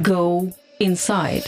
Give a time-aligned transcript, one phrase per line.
[0.00, 1.46] Go inside.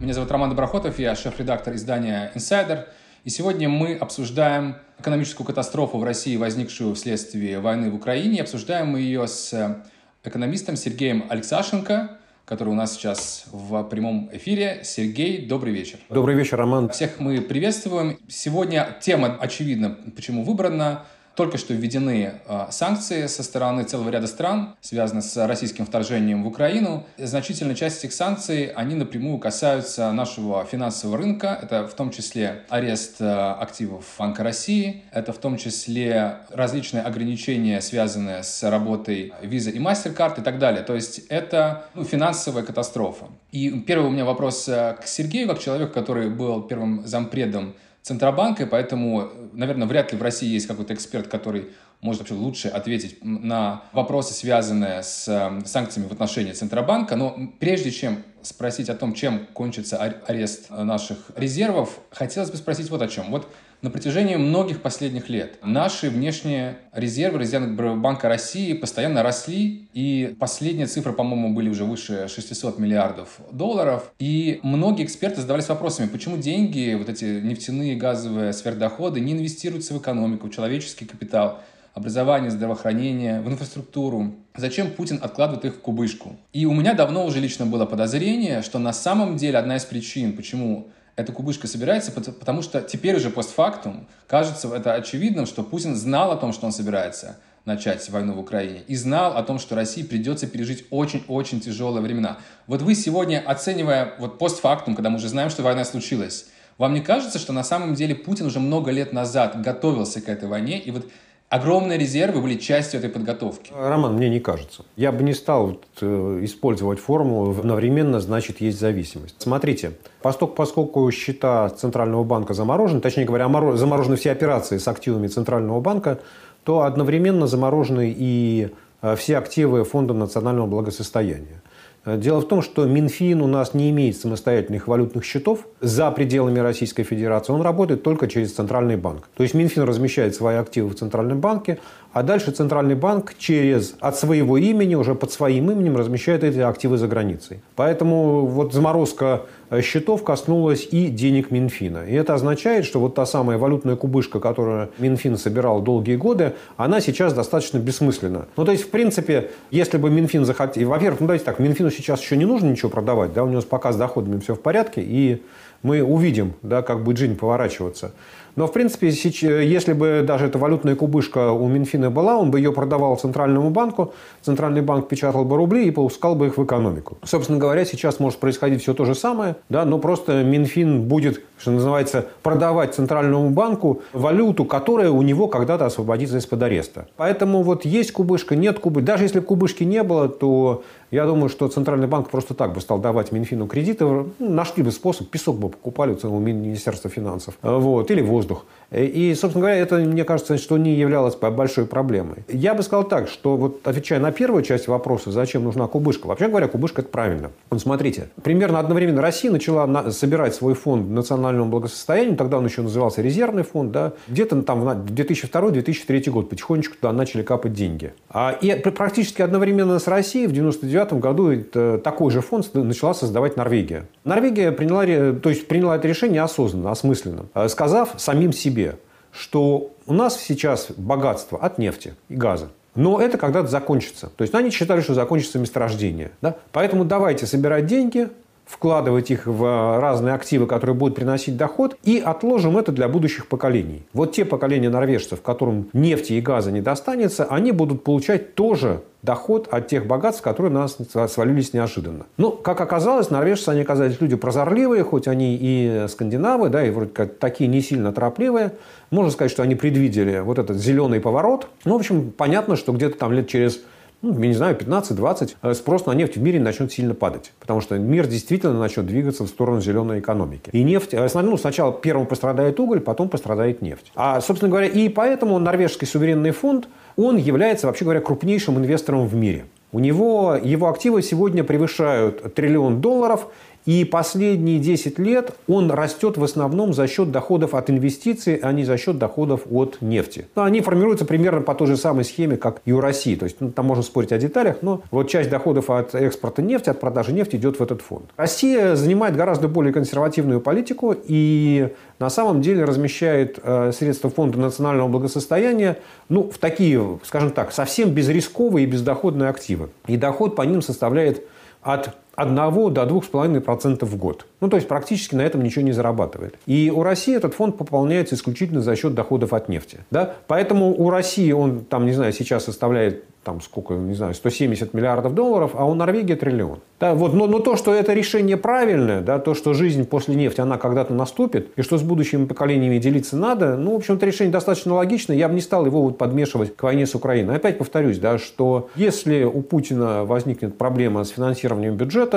[0.00, 2.86] Меня зовут Роман Доброхотов, я шеф-редактор издания Insider.
[3.22, 8.38] И сегодня мы обсуждаем экономическую катастрофу в России, возникшую вследствие войны в Украине.
[8.38, 9.84] И обсуждаем мы ее с
[10.24, 14.80] экономистом Сергеем Алексашенко, который у нас сейчас в прямом эфире.
[14.82, 16.00] Сергей, добрый вечер.
[16.10, 16.88] Добрый вечер, Роман.
[16.88, 18.18] Всех мы приветствуем.
[18.26, 21.04] Сегодня тема, очевидно, почему выбрана.
[21.34, 26.46] Только что введены э, санкции со стороны целого ряда стран, связанных с российским вторжением в
[26.46, 27.06] Украину.
[27.16, 31.58] Значительная часть этих санкций, они напрямую касаются нашего финансового рынка.
[31.62, 37.80] Это в том числе арест э, активов Банка России, это в том числе различные ограничения,
[37.80, 40.82] связанные с работой Visa и MasterCard и так далее.
[40.82, 43.26] То есть это ну, финансовая катастрофа.
[43.50, 48.64] И первый у меня вопрос э, к Сергею, как человеку, который был первым зампредом Центробанка,
[48.64, 51.68] и поэтому, наверное, вряд ли в России есть какой-то эксперт, который
[52.00, 57.14] может вообще лучше ответить на вопросы, связанные с эм, санкциями в отношении Центробанка.
[57.14, 63.02] Но прежде чем спросить о том, чем кончится арест наших резервов, хотелось бы спросить вот
[63.02, 63.30] о чем.
[63.30, 63.48] Вот
[63.82, 70.86] на протяжении многих последних лет наши внешние резервы Резервного банка России постоянно росли, и последние
[70.86, 74.12] цифры, по-моему, были уже выше 600 миллиардов долларов.
[74.20, 79.98] И многие эксперты задавались вопросами, почему деньги, вот эти нефтяные, газовые сверхдоходы не инвестируются в
[79.98, 81.58] экономику, в человеческий капитал,
[81.92, 84.32] образование, здравоохранение, в инфраструктуру.
[84.54, 86.36] Зачем Путин откладывает их в кубышку?
[86.52, 90.34] И у меня давно уже лично было подозрение, что на самом деле одна из причин,
[90.34, 96.32] почему эта кубышка собирается, потому что теперь уже постфактум кажется это очевидным, что Путин знал
[96.32, 100.02] о том, что он собирается начать войну в Украине, и знал о том, что России
[100.02, 102.38] придется пережить очень-очень тяжелые времена.
[102.66, 106.46] Вот вы сегодня, оценивая вот постфактум, когда мы уже знаем, что война случилась,
[106.78, 110.48] вам не кажется, что на самом деле Путин уже много лет назад готовился к этой
[110.48, 111.08] войне, и вот
[111.52, 113.72] огромные резервы были частью этой подготовки.
[113.76, 114.84] Роман, мне не кажется.
[114.96, 119.34] Я бы не стал э, использовать формулу «одновременно значит есть зависимость».
[119.38, 119.92] Смотрите,
[120.22, 126.20] поскольку, поскольку счета Центрального банка заморожены, точнее говоря, заморожены все операции с активами Центрального банка,
[126.64, 128.70] то одновременно заморожены и
[129.02, 131.61] э, все активы Фонда национального благосостояния.
[132.04, 136.58] Э, дело в том, что Минфин у нас не имеет самостоятельных валютных счетов за пределами
[136.58, 137.52] Российской Федерации.
[137.52, 139.28] Он работает только через Центральный банк.
[139.36, 141.78] То есть Минфин размещает свои активы в Центральном банке,
[142.12, 146.98] а дальше Центральный банк через, от своего имени, уже под своим именем размещает эти активы
[146.98, 147.60] за границей.
[147.74, 152.04] Поэтому вот заморозка э, счетов коснулась и денег Минфина.
[152.06, 157.00] И это означает, что вот та самая валютная кубышка, которую Минфин собирал долгие годы, она
[157.00, 158.46] сейчас достаточно бессмысленна.
[158.56, 160.88] Ну, то есть, в принципе, если бы Минфин захотел...
[160.88, 163.92] Во-первых, ну, давайте так, Минфину сейчас еще не нужно ничего продавать, да, у него пока
[163.92, 165.42] с доходами все в порядке, и
[165.82, 168.12] мы увидим, да, как будет жизнь поворачиваться.
[168.54, 172.72] Но, в принципе, если бы даже эта валютная кубышка у Минфина была, он бы ее
[172.72, 177.16] продавал Центральному банку, Центральный банк печатал бы рубли и пускал бы их в экономику.
[177.24, 181.70] Собственно говоря, сейчас может происходить все то же самое, да, но просто Минфин будет, что
[181.70, 187.06] называется, продавать Центральному банку валюту, которая у него когда-то освободится из-под ареста.
[187.16, 189.06] Поэтому вот есть кубышка, нет кубышки.
[189.06, 192.98] Даже если кубышки не было, то я думаю, что Центральный банк просто так бы стал
[192.98, 198.64] давать Минфину кредиты, нашли бы способ, песок бы покупали у Министерства финансов, вот, или воздух.
[198.92, 202.44] И, собственно говоря, это, мне кажется, что не являлось большой проблемой.
[202.48, 206.48] Я бы сказал так, что вот отвечая на первую часть вопроса, зачем нужна кубышка, вообще
[206.48, 207.50] говоря, кубышка– это правильно.
[207.70, 213.22] Вот смотрите, примерно одновременно Россия начала собирать свой фонд национального благосостояния, тогда он еще назывался
[213.22, 218.12] резервный фонд, да, где-то там в 2002-2003 год потихонечку туда начали капать деньги.
[218.28, 224.06] А, и практически одновременно с Россией в 99 году такой же фонд начала создавать Норвегия.
[224.24, 225.04] Норвегия приняла,
[225.40, 228.98] то есть приняла это решение осознанно, осмысленно, сказав самим себе, себе,
[229.32, 232.68] что у нас сейчас богатство от нефти и газа.
[232.94, 234.30] Но это когда-то закончится.
[234.36, 236.30] То есть они считали, что закончится месторождение.
[236.42, 236.56] Да?
[236.72, 238.28] Поэтому давайте собирать деньги,
[238.72, 244.02] вкладывать их в разные активы, которые будут приносить доход, и отложим это для будущих поколений.
[244.14, 249.68] Вот те поколения норвежцев, которым нефти и газа не достанется, они будут получать тоже доход
[249.70, 250.96] от тех богатств, которые на нас
[251.28, 252.24] свалились неожиданно.
[252.38, 257.10] Ну, как оказалось, норвежцы, они оказались люди прозорливые, хоть они и скандинавы, да, и вроде
[257.10, 258.72] как такие не сильно торопливые.
[259.10, 261.68] Можно сказать, что они предвидели вот этот зеленый поворот.
[261.84, 263.80] Ну, в общем, понятно, что где-то там лет через
[264.22, 267.52] ну, я не знаю, 15-20, э, спрос на нефть в мире начнет сильно падать.
[267.58, 270.70] Потому что мир действительно начнет двигаться в сторону зеленой экономики.
[270.72, 274.12] И нефть, э, ну, сначала первым пострадает уголь, потом пострадает нефть.
[274.14, 279.34] А, собственно говоря, и поэтому норвежский суверенный фонд– он является, вообще говоря, крупнейшим инвестором в
[279.34, 279.66] мире.
[279.92, 283.48] У него его активы сегодня превышают триллион долларов,
[283.84, 288.84] И последние 10 лет он растет в основном за счет доходов от инвестиций, а не
[288.84, 290.46] за счет доходов от нефти.
[290.54, 293.34] Но они формируются примерно по той же самой схеме, как и у России.
[293.34, 296.90] То есть ну, там можно спорить о деталях, но вот часть доходов от экспорта нефти,
[296.90, 298.26] от продажи нефти идет в этот фонд.
[298.36, 301.88] Россия занимает гораздо более консервативную политику и
[302.18, 305.98] на самом деле размещает э, средства фонда национального благосостояния
[306.28, 309.90] ну, в такие, скажем так, совсем безрисковые и бездоходные активы.
[310.06, 311.44] И доход по ним составляет
[311.82, 312.10] от
[312.42, 312.54] 1
[312.92, 314.46] до 2,5% в год.
[314.60, 316.56] Ну, то есть практически на этом ничего не зарабатывает.
[316.66, 319.98] И у России этот фонд пополняется исключительно за счет доходов от нефти.
[320.10, 320.34] Да?
[320.46, 325.34] Поэтому у России он, там, не знаю, сейчас составляет там сколько, не знаю, 170 миллиардов
[325.34, 326.78] долларов, а у Норвегии триллион.
[327.00, 330.60] Да, вот, но, но то, что это решение правильное, да, то, что жизнь после нефти,
[330.60, 334.94] она когда-то наступит, и что с будущими поколениями делиться надо, ну, в общем-то, решение достаточно
[334.94, 335.36] логичное.
[335.36, 337.56] Я бы не стал его вот подмешивать к войне с Украиной.
[337.56, 342.31] Опять повторюсь, да, что если у Путина возникнет проблема с финансированием бюджета,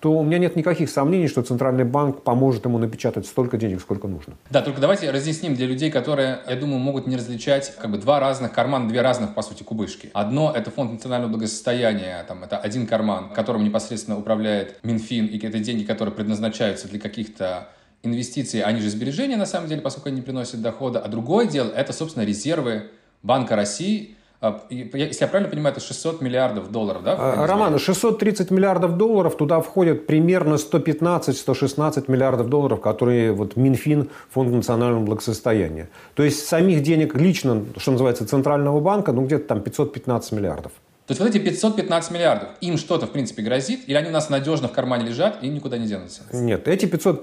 [0.00, 4.06] то у меня нет никаких сомнений, что Центральный банк поможет ему напечатать столько денег, сколько
[4.06, 4.34] нужно.
[4.50, 8.20] Да, только давайте разъясним для людей, которые, я думаю, могут не различать как бы два
[8.20, 10.10] разных кармана, две разных, по сути, кубышки.
[10.12, 15.58] Одно– это фонд национального благосостояния, там, это один карман, которым непосредственно управляет Минфин, и это
[15.58, 17.68] деньги, которые предназначаются для каких-то
[18.02, 21.00] инвестиций, они же сбережения, на самом деле, поскольку они не приносят дохода.
[21.00, 22.90] А другое дело– это, собственно, резервы
[23.22, 24.16] Банка России–
[24.70, 27.16] если я правильно понимаю, это 600 миллиардов долларов, да?
[27.18, 34.52] А, Роман, 630 миллиардов долларов, туда входят примерно 115-116 миллиардов долларов, которые вот Минфин, Фонд
[34.52, 35.88] национального благосостояния.
[36.14, 40.72] То есть самих денег лично, что называется, Центрального банка, ну где-то там 515 миллиардов.
[41.06, 44.30] То есть вот эти 515 миллиардов, им что-то в принципе грозит, или они у нас
[44.30, 46.22] надежно в кармане лежат и никуда не денутся?
[46.32, 47.22] Нет, эти 500,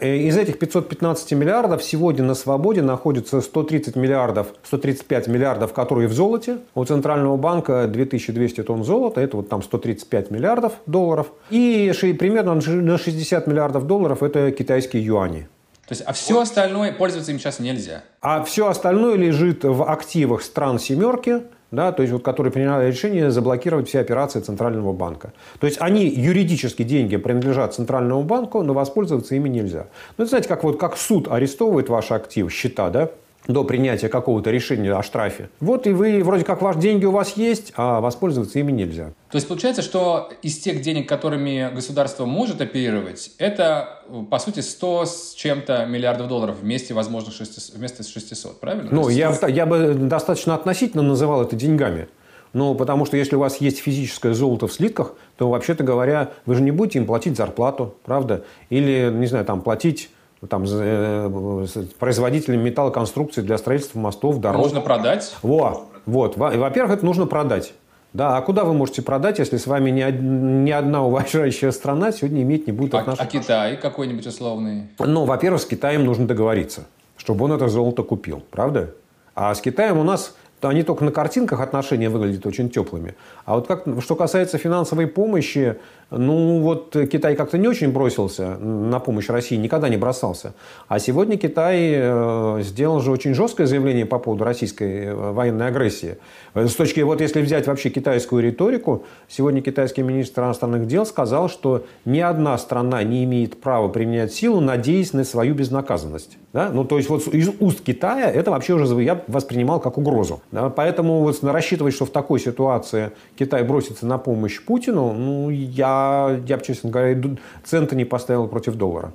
[0.00, 6.14] э, из этих 515 миллиардов сегодня на свободе находится 130 миллиардов, 135 миллиардов, которые в
[6.14, 6.60] золоте.
[6.74, 11.26] У Центрального банка 2200 тонн золота, это вот там 135 миллиардов долларов.
[11.50, 15.48] И примерно на 60 миллиардов долларов это китайские юани.
[15.86, 18.04] То есть, а все остальное пользоваться им сейчас нельзя?
[18.22, 23.30] А все остальное лежит в активах стран семерки– да, то есть вот, которые приняли решение
[23.30, 25.32] заблокировать все операции Центрального банка.
[25.60, 29.86] То есть они юридически деньги принадлежат Центральному банку, но воспользоваться ими нельзя.
[30.16, 33.10] Ну, знаете, как, вот, как суд арестовывает ваши активы, счета, да,
[33.48, 35.48] до принятия какого-то решения о штрафе.
[35.58, 39.14] Вот и вы, вроде как, ваши деньги у вас есть, а воспользоваться ими нельзя.
[39.30, 45.06] То есть получается, что из тех денег, которыми государство может оперировать, это, по сути, 100
[45.06, 48.90] с чем-то миллиардов долларов вместе, возможно, 600, вместе с 600, правильно?
[48.92, 52.08] Ну, я, я бы достаточно относительно называл это деньгами.
[52.52, 56.54] Ну, потому что если у вас есть физическое золото в слитках, то, вообще-то говоря, вы
[56.54, 58.44] же не будете им платить зарплату, правда?
[58.70, 60.10] Или, не знаю, там, платить
[60.46, 61.66] там, э,
[61.98, 64.62] производителям металлоконструкций для строительства мостов, дорог.
[64.62, 65.34] Нужно продать?
[65.42, 66.36] Во, вот.
[66.36, 67.72] Во-первых, это нужно продать.
[68.14, 72.42] Да, а куда вы можете продать, если с вами ни, ни одна уважающая страна сегодня
[72.42, 73.28] иметь не будет а, отношения?
[73.28, 74.88] А Китай какой-нибудь условный?
[74.98, 76.86] Ну, во-первых, с Китаем нужно договориться,
[77.16, 78.94] чтобы он это золото купил, правда?
[79.34, 83.14] А с Китаем у нас они только на картинках отношения выглядят очень теплыми.
[83.44, 85.76] А вот как, что касается финансовой помощи,
[86.10, 90.54] ну вот Китай как-то не очень бросился на помощь России, никогда не бросался.
[90.88, 96.16] А сегодня Китай э, сделал же очень жесткое заявление по поводу российской э, военной агрессии.
[96.54, 101.84] С точки, вот если взять вообще китайскую риторику, сегодня китайский министр иностранных дел сказал, что
[102.04, 106.38] ни одна страна не имеет права применять силу, надеясь на свою безнаказанность.
[106.52, 106.70] Да?
[106.72, 110.40] Ну, то есть вот из уст Китая это вообще уже я воспринимал как угрозу.
[110.50, 110.70] Да?
[110.70, 115.97] Поэтому вот рассчитывать, что в такой ситуации Китай бросится на помощь Путину, ну, я,
[116.46, 117.20] я бы, честно говоря,
[117.64, 119.12] цента не поставил против доллара.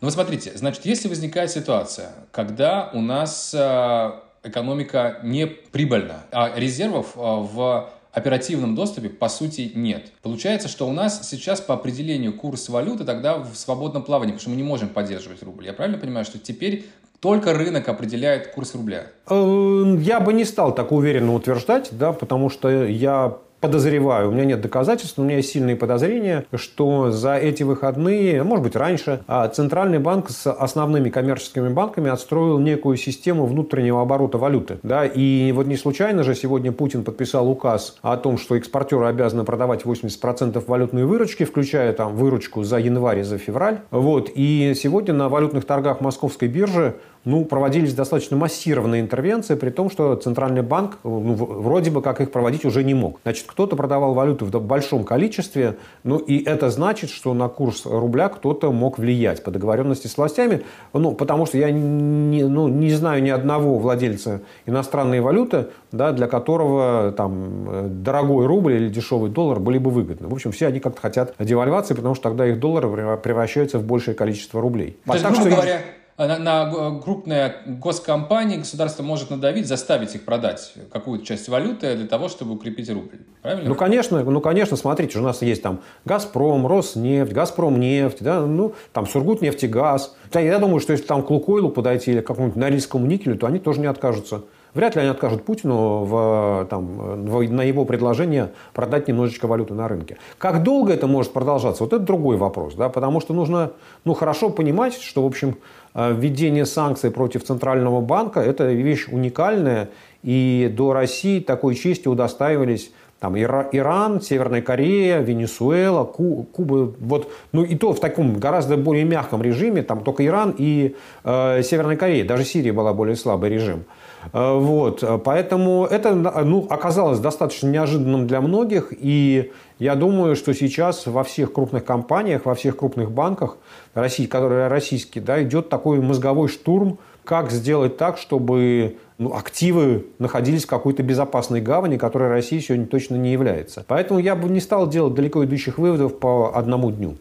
[0.00, 4.12] Ну, вот смотрите, значит, если возникает ситуация, когда у нас э,
[4.44, 10.12] экономика не прибыльна, а резервов э, в оперативном доступе по сути нет.
[10.22, 14.50] Получается, что у нас сейчас по определению курс валюты тогда в свободном плавании, потому что
[14.50, 15.66] мы не можем поддерживать рубль.
[15.66, 16.86] Я правильно понимаю, что теперь
[17.20, 19.06] только рынок определяет курс рубля?
[19.28, 24.44] Э, я бы не стал так уверенно утверждать, да, потому что я подозреваю, у меня
[24.44, 29.20] нет доказательств, но у меня есть сильные подозрения, что за эти выходные, может быть раньше,
[29.26, 34.78] а, Центральный банк с основными коммерческими банками отстроил некую систему внутреннего оборота валюты.
[34.82, 35.04] Да?
[35.06, 39.82] И вот не случайно же сегодня Путин подписал указ о том, что экспортеры обязаны продавать
[39.82, 43.80] 80% валютной выручки, включая там выручку за январь и за февраль.
[43.90, 44.30] Вот.
[44.34, 46.94] И сегодня на валютных торгах московской биржи
[47.24, 52.30] ну, проводились достаточно массированные интервенции, при том, что Центральный банк ну, вроде бы как их
[52.30, 53.20] проводить уже не мог.
[53.22, 58.28] Значит, кто-то продавал валюту в большом количестве, ну и это значит, что на курс рубля
[58.28, 63.22] кто-то мог влиять по договоренности с властями, ну, потому что я не, ну, не знаю
[63.22, 69.78] ни одного владельца иностранной валюты, да, для которого там дорогой рубль или дешевый доллар были
[69.78, 70.28] бы выгодны.
[70.28, 74.14] В общем, все они как-то хотят девальвации, потому что тогда их доллары превращаются в большее
[74.14, 74.98] количество рублей.
[75.04, 75.80] То есть, так, грубо что говоря,
[76.18, 82.28] на, на крупные госкомпании государство может надавить, заставить их продать какую-то часть валюты для того,
[82.28, 83.20] чтобы укрепить рубль.
[83.40, 83.68] Правильно?
[83.68, 88.74] Ну, конечно, ну, конечно, смотрите, у нас есть там Газпром, Роснефть, Газпром нефть, да, ну,
[88.92, 90.16] там Сургутнефтегаз.
[90.34, 93.60] Я думаю, что если там к Лукойлу подойти или к какому-нибудь Норильскому никелю, то они
[93.60, 94.42] тоже не откажутся.
[94.78, 96.86] Вряд ли они откажут Путину в, там,
[97.26, 100.18] в, на его предложение продать немножечко валюты на рынке.
[100.38, 102.74] Как долго это может продолжаться, вот это другой вопрос.
[102.74, 102.88] Да?
[102.88, 103.72] Потому что нужно
[104.04, 105.56] ну, хорошо понимать, что, в общем,
[105.94, 109.88] э, введение санкций против Центрального банка– это вещь уникальная.
[110.22, 117.74] И до России такой чести удостаивались там Иран, Северная Корея, Венесуэла, Куба, вот, ну и
[117.74, 120.94] то в таком гораздо более мягком режиме, там только Иран и
[121.24, 123.80] э, Северная Корея, даже Сирия была более слабый режим.
[123.80, 123.97] Э,
[124.32, 131.22] вот, поэтому это ну, оказалось достаточно неожиданным для многих, и я думаю, что сейчас во
[131.24, 133.58] всех крупных компаниях, во всех крупных банках,
[133.94, 140.64] России, которые российские, да, идет такой мозговой штурм, как сделать так, чтобы ну, активы находились
[140.64, 143.84] в какой-то безопасной гавани, которой Россия сегодня точно не является.
[143.86, 147.18] Поэтому я бы не стал делать далеко идущих выводов по одному дню.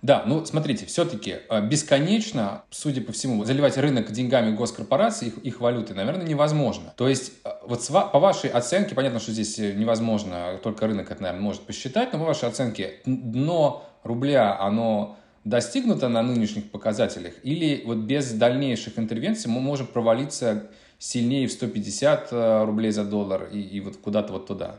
[0.00, 5.60] Да, ну смотрите, все-таки э, бесконечно, судя по всему, заливать рынок деньгами госкорпораций, их, их
[5.60, 6.94] валюты, наверное, невозможно.
[6.96, 11.22] То есть, э, вот по вашей оценке, понятно, что здесь э, невозможно, только рынок это,
[11.22, 17.82] наверное, может посчитать, но по вашей оценке, дно рубля, оно достигнуто на нынешних показателях, или
[17.84, 22.28] вот без дальнейших интервенций мы можем провалиться сильнее в 150
[22.66, 24.76] рублей за доллар и, и вот куда-то вот туда?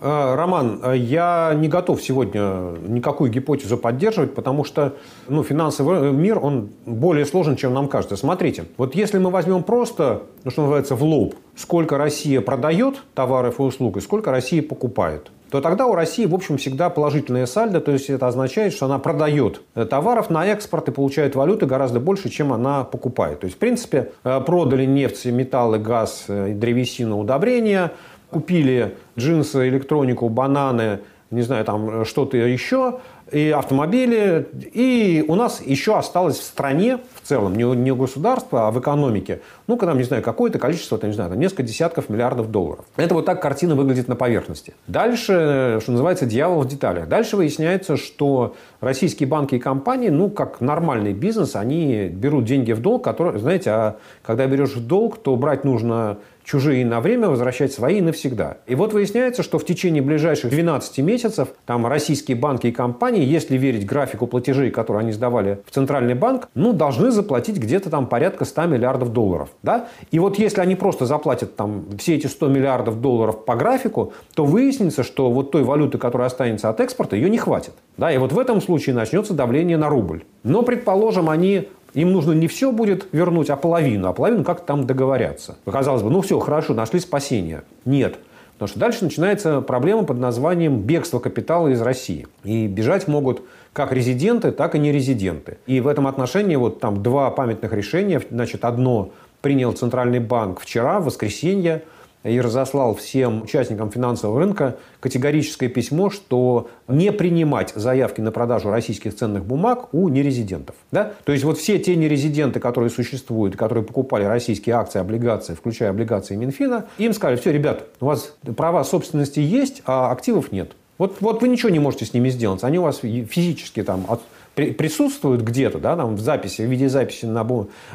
[0.00, 4.94] А, Роман, а я не готов сегодня никакую гипотезу поддерживать, потому что
[5.26, 8.16] ну, финансовый мир, он более сложен, чем нам кажется.
[8.16, 13.58] Смотрите, вот если мы возьмем просто, ну, что называется, в лоб, сколько Россия продает товаров
[13.58, 17.80] и услуг и сколько Россия покупает, то тогда у России, в общем, всегда положительное сальдо,
[17.80, 22.28] то есть это означает, что она продает товаров на экспорт и получает валюты гораздо больше,
[22.28, 23.40] чем она покупает.
[23.40, 27.92] То есть, в принципе, э, продали нефть, металлы, газ, э, древесину, удобрения–
[28.30, 34.48] купили джинсы, электронику, бананы, не знаю, там что-то еще, и автомобили.
[34.72, 39.76] И у нас еще осталось в стране, целом, не, не государство, а в экономике, ну,
[39.76, 42.84] когда, не знаю, какое-то количество, там, не знаю, там, несколько десятков миллиардов долларов.
[42.96, 44.74] Это вот так картина выглядит на поверхности.
[44.86, 47.08] Дальше, что называется, дьявол в деталях.
[47.08, 52.80] Дальше выясняется, что российские банки и компании, ну, как нормальный бизнес, они берут деньги в
[52.80, 56.18] долг, которые, знаете, а когда берешь в долг, то брать нужно
[56.48, 58.56] чужие на время, возвращать свои навсегда.
[58.66, 63.58] И вот выясняется, что в течение ближайших 12 месяцев там российские банки и компании, если
[63.58, 68.44] верить графику платежей, которые они сдавали в Центральный банк, ну, должны заплатить где-то там порядка
[68.44, 69.48] 100 миллиардов долларов.
[69.62, 69.88] Да?
[70.10, 74.44] И вот если они просто заплатят там все эти 100 миллиардов долларов по графику, то
[74.44, 77.74] выяснится, что вот той валюты, которая останется от экспорта, ее не хватит.
[77.96, 78.12] Да?
[78.12, 80.24] И вот в этом случае начнется давление на рубль.
[80.44, 84.08] Но, предположим, они им нужно не все будет вернуть, а половину.
[84.08, 85.56] А половину как-то там договорятся.
[85.64, 87.62] Казалось бы, ну все, хорошо, нашли спасение.
[87.84, 88.18] Нет.
[88.54, 92.26] Потому что дальше начинается проблема под названием бегство капитала из России.
[92.42, 95.58] И бежать могут как резиденты, так и нерезиденты.
[95.66, 98.20] И в этом отношении вот там два памятных решения.
[98.30, 101.82] Значит, одно принял Центральный банк вчера, в воскресенье,
[102.24, 109.14] и разослал всем участникам финансового рынка категорическое письмо, что не принимать заявки на продажу российских
[109.14, 110.74] ценных бумаг у нерезидентов.
[110.90, 111.12] Да?
[111.24, 116.34] То есть вот все те нерезиденты, которые существуют, которые покупали российские акции, облигации, включая облигации
[116.34, 120.72] Минфина, им сказали, все, ребят, у вас права собственности есть, а активов нет.
[120.98, 122.64] Вот, вот вы ничего не можете с ними сделать.
[122.64, 124.20] Они у вас физически там от,
[124.54, 127.46] присутствуют где-то, да, там в записи, в виде записи на,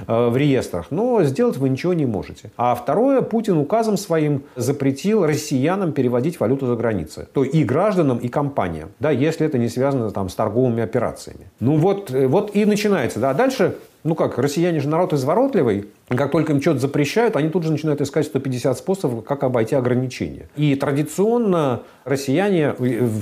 [0.08, 2.52] э, в реестрах, но сделать вы ничего не можете.
[2.58, 7.28] А второе, Путин указом своим запретил россиянам переводить валюту за границу.
[7.34, 11.48] То и гражданам, и компаниям, да, если это не связано там, с торговыми операциями.
[11.60, 13.20] Ну вот, э, вот и начинается.
[13.20, 13.34] Да.
[13.34, 17.72] Дальше ну как, россияне же народ изворотливый, как только им что-то запрещают, они тут же
[17.72, 20.48] начинают искать 150 способов, как обойти ограничения.
[20.56, 22.76] И традиционно россияне,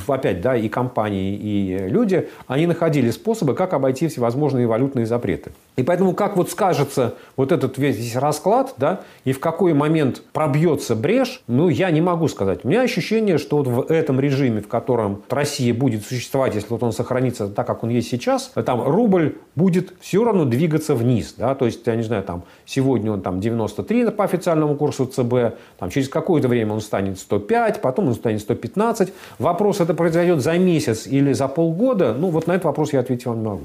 [0.07, 5.51] опять, да, и компании, и люди, они находили способы, как обойти всевозможные валютные запреты.
[5.77, 10.95] И поэтому, как вот скажется вот этот весь расклад, да, и в какой момент пробьется
[10.95, 12.61] брешь, ну, я не могу сказать.
[12.63, 16.83] У меня ощущение, что вот в этом режиме, в котором Россия будет существовать, если вот
[16.83, 21.55] он сохранится так, как он есть сейчас, там рубль будет все равно двигаться вниз, да,
[21.55, 25.90] то есть, я не знаю, там, сегодня он там 93 по официальному курсу ЦБ, там,
[25.90, 29.13] через какое-то время он станет 105, потом он станет 115.
[29.40, 33.25] Вопрос, это произойдет за месяц или за полгода, ну, вот на этот вопрос я ответить
[33.25, 33.63] вам не могу.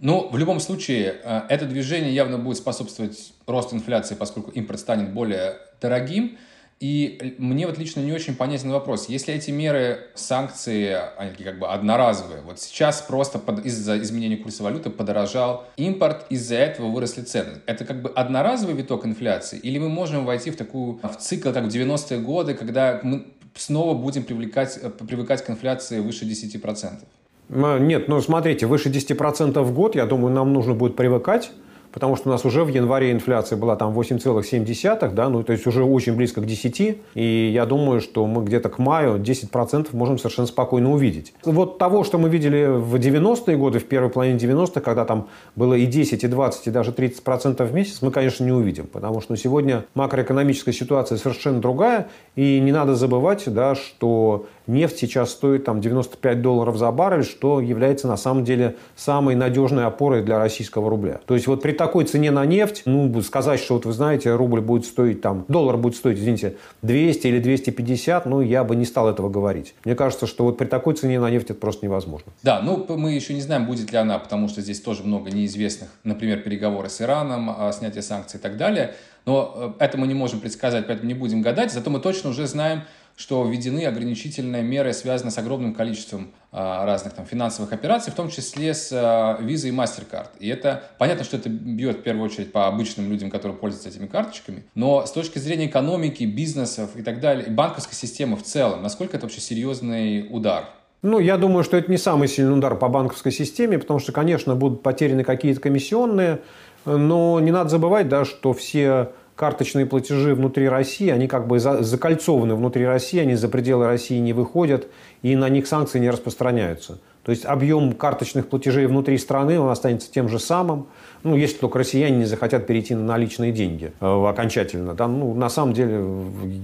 [0.00, 5.12] Ну, в любом случае, э, это движение явно будет способствовать росту инфляции, поскольку импорт станет
[5.12, 6.36] более дорогим.
[6.80, 9.08] И мне вот лично не очень понятен вопрос.
[9.08, 14.90] Если эти меры, санкции, они как бы одноразовые, вот сейчас просто из-за изменения курса валюты
[14.90, 17.60] подорожал импорт, из-за этого выросли цены.
[17.66, 19.58] Это как бы одноразовый виток инфляции?
[19.58, 23.94] Или мы можем войти в такую, в цикл, как в 90-е годы, когда мы снова
[23.94, 27.04] будем привлекать, привыкать к инфляции выше 10%?
[27.50, 31.50] Нет, ну смотрите, выше 10% в год, я думаю, нам нужно будет привыкать
[31.94, 35.66] потому что у нас уже в январе инфляция была там 8,7, да, ну то есть
[35.66, 40.18] уже очень близко к 10, и я думаю, что мы где-то к маю 10% можем
[40.18, 41.32] совершенно спокойно увидеть.
[41.44, 45.74] Вот того, что мы видели в 90-е годы, в первой половине 90-х, когда там было
[45.74, 49.36] и 10, и 20, и даже 30% в месяц, мы, конечно, не увидим, потому что
[49.36, 55.80] сегодня макроэкономическая ситуация совершенно другая, и не надо забывать, да, что Нефть сейчас стоит там
[55.80, 61.20] 95 долларов за баррель, что является на самом деле самой надежной опорой для российского рубля.
[61.26, 64.60] То есть вот при такой цене на нефть, ну, сказать, что вот вы знаете, рубль
[64.60, 69.08] будет стоить там, доллар будет стоить, извините, 200 или 250, ну, я бы не стал
[69.08, 69.74] этого говорить.
[69.84, 72.32] Мне кажется, что вот при такой цене на нефть это просто невозможно.
[72.42, 75.90] Да, ну, мы еще не знаем, будет ли она, потому что здесь тоже много неизвестных,
[76.04, 78.94] например, переговоры с Ираном, снятие санкций и так далее.
[79.26, 81.72] Но э, это мы не можем предсказать, поэтому не будем гадать.
[81.72, 82.82] Зато мы точно уже знаем,
[83.16, 88.28] что введены ограничительные меры, связанные с огромным количеством а, разных там, финансовых операций, в том
[88.28, 90.30] числе с а, Visa и MasterCard.
[90.40, 94.06] И это понятно, что это бьет в первую очередь по обычным людям, которые пользуются этими
[94.06, 98.82] карточками, но с точки зрения экономики, бизнесов и так далее, и банковской системы в целом,
[98.82, 100.66] насколько это вообще серьезный удар?
[101.02, 104.56] Ну, я думаю, что это не самый сильный удар по банковской системе, потому что, конечно,
[104.56, 106.40] будут потеряны какие-то комиссионные,
[106.86, 112.54] но не надо забывать, да, что все карточные платежи внутри России, они как бы закольцованы
[112.54, 114.86] внутри России, они за пределы России не выходят,
[115.22, 116.98] и на них санкции не распространяются.
[117.24, 120.86] То есть объем карточных платежей внутри страны он останется тем же самым,
[121.22, 124.94] ну, если только россияне не захотят перейти на наличные деньги э, окончательно.
[124.94, 126.04] Да, ну, на самом деле,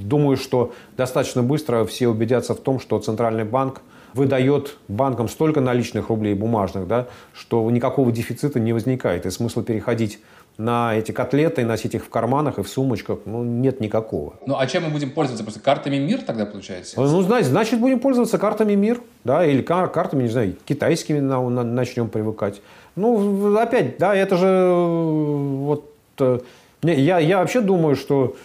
[0.05, 3.81] думаю, что достаточно быстро все убедятся в том, что Центральный банк
[4.13, 10.21] выдает банкам столько наличных рублей бумажных, да, что никакого дефицита не возникает, и смысла переходить
[10.59, 14.35] на эти котлеты, носить их в карманах и в сумочках, ну, нет никакого.
[14.47, 15.43] Ну, а чем мы будем пользоваться?
[15.45, 17.01] Просто картами МИР тогда получается?
[17.01, 21.49] Ну, значит, значит будем пользоваться картами МИР, да, или кар картами, не знаю, китайскими на,
[21.49, 22.61] на, начнем привыкать.
[22.97, 25.93] Ну, опять, да, это же вот...
[26.19, 26.41] Э,
[26.83, 28.37] я, я вообще думаю, что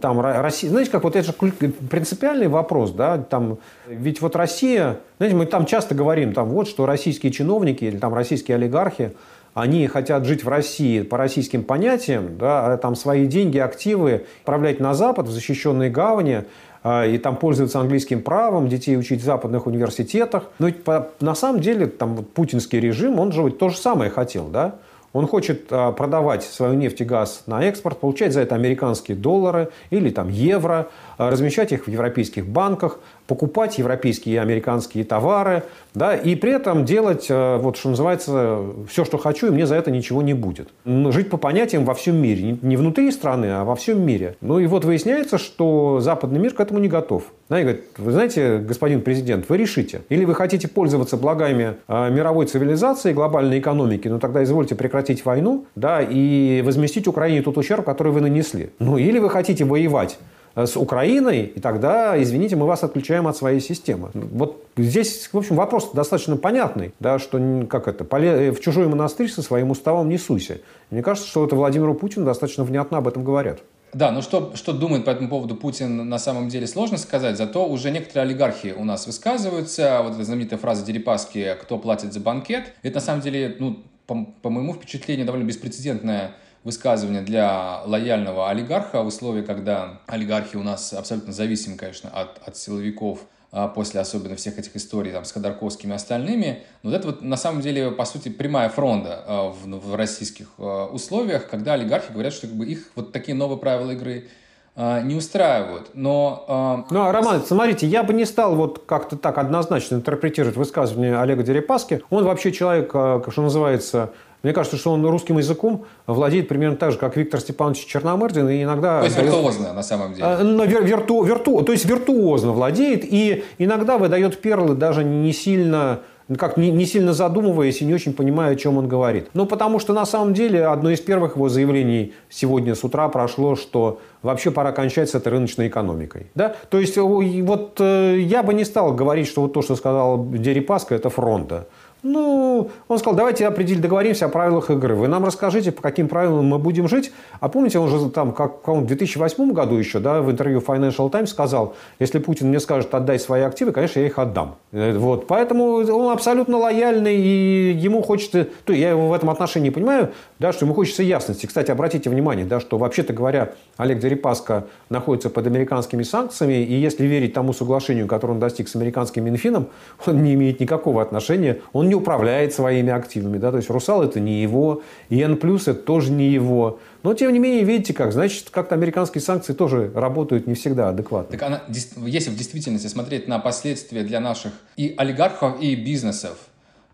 [0.00, 5.36] там Россия, знаете, как вот это же принципиальный вопрос, да, там, ведь вот Россия, знаете,
[5.36, 9.12] мы там часто говорим, там вот, что российские чиновники или там российские олигархи,
[9.60, 14.80] они хотят жить в России по российским понятиям, да, а там свои деньги, активы отправлять
[14.80, 16.44] на Запад, в защищенные гавани,
[16.82, 20.44] а, и там пользоваться английским правом, детей учить в западных университетах.
[20.58, 24.10] Но ведь по, на самом деле там вот, путинский режим, он же то же самое
[24.10, 24.76] хотел, да?
[25.12, 29.70] Он хочет а, продавать свою нефть и газ на экспорт, получать за это американские доллары
[29.90, 36.34] или там евро, размещать их в европейских банках, покупать европейские и американские товары, да, и
[36.34, 40.22] при этом делать, э, вот что называется, все, что хочу, и мне за это ничего
[40.22, 40.68] не будет.
[40.86, 42.56] Жить по понятиям во всем мире.
[42.62, 44.36] Не внутри страны, а во всем мире.
[44.40, 47.24] Ну и вот выясняется, что западный мир к этому не готов.
[47.48, 50.02] Да, и говорит, вы знаете, господин президент, вы решите.
[50.10, 55.66] Или вы хотите пользоваться благами э, мировой цивилизации, глобальной экономики, ну тогда извольте прекратить войну,
[55.74, 58.70] да, и возместить Украине тот ущерб, который вы нанесли.
[58.78, 60.18] Ну или вы хотите воевать
[60.54, 64.10] с Украиной, и тогда, извините, мы вас отключаем от своей системы.
[64.14, 69.28] Вот здесь, в общем, вопрос достаточно понятный, да, что как это, э, в чужой монастырь
[69.28, 70.58] со своим уставом не суйся.
[70.90, 73.60] Мне кажется, что это Владимиру Путину достаточно внятно об этом говорят.
[73.92, 77.66] Да, ну что, что думает по этому поводу Путин, на самом деле сложно сказать, зато
[77.66, 80.00] уже некоторые олигархи у нас высказываются.
[80.02, 84.26] Вот эта знаменитая фраза Дерипаски «Кто платит за банкет?» Это на самом деле, ну, по,
[84.42, 86.32] по моему впечатлению, довольно беспрецедентная
[86.68, 92.58] высказывание для лояльного олигарха в условиях, когда олигархи у нас абсолютно зависимы, конечно, от, от
[92.58, 96.64] силовиков а, после особенно всех этих историй там, с Ходорковским и остальными.
[96.82, 100.48] Но вот это вот на самом деле, по сути, прямая фронта а, в, в российских
[100.58, 104.28] а, условиях, когда олигархи говорят, что как бы, их вот такие новые правила игры
[104.76, 105.90] не устраивают.
[105.94, 111.18] Но, ну, а, Роман, смотрите, я бы не стал вот как-то так однозначно интерпретировать высказывание
[111.18, 112.02] Олега Дерипаски.
[112.10, 116.98] Он вообще человек, что называется, мне кажется, что он русским языком владеет примерно так же,
[116.98, 119.00] как Виктор Степанович Черномырдин, и иногда...
[119.00, 119.30] То есть дает...
[119.30, 120.24] виртуозно, на самом деле.
[120.24, 126.00] А, вир, вирту, вирту, то есть виртуозно владеет, и иногда выдает перлы даже не сильно
[126.36, 129.28] как не, не сильно задумываясь и не очень понимая, о чем он говорит.
[129.32, 133.56] Ну, потому что на самом деле одно из первых его заявлений сегодня с утра прошло,
[133.56, 136.26] что вообще пора кончать с этой рыночной экономикой.
[136.34, 136.54] Да?
[136.68, 140.94] То есть вот э, я бы не стал говорить, что вот то, что сказал Дерипаска,
[140.94, 141.66] это фронта.
[142.10, 144.94] Ну, он сказал, давайте определим, договоримся о правилах игры.
[144.94, 147.12] Вы нам расскажите, по каким правилам мы будем жить.
[147.40, 151.28] А помните, он же там, как в 2008 году еще, да, в интервью Financial Times
[151.28, 154.56] сказал, если Путин мне скажет, отдай свои активы, конечно, я их отдам.
[154.72, 155.26] Э, вот.
[155.26, 160.52] Поэтому он абсолютно лояльный, и ему хочется, то я его в этом отношении понимаю, да,
[160.52, 161.44] что ему хочется ясности.
[161.44, 167.04] Кстати, обратите внимание, да, что вообще-то говоря, Олег Дерипаска находится под американскими санкциями, и если
[167.04, 169.68] верить тому соглашению, которое он достиг с американским Минфином,
[170.06, 173.38] он не имеет никакого отношения, он не управляет своими активами.
[173.38, 173.50] Да?
[173.50, 175.34] То есть «Русал»– это не его, и «Н+,»–
[175.66, 176.80] это тоже не его.
[177.02, 181.38] Но, тем не менее, видите как, значит, как-то американские санкции тоже работают не всегда адекватно.
[181.38, 186.38] Так она, если в действительности смотреть на последствия для наших и олигархов, и бизнесов,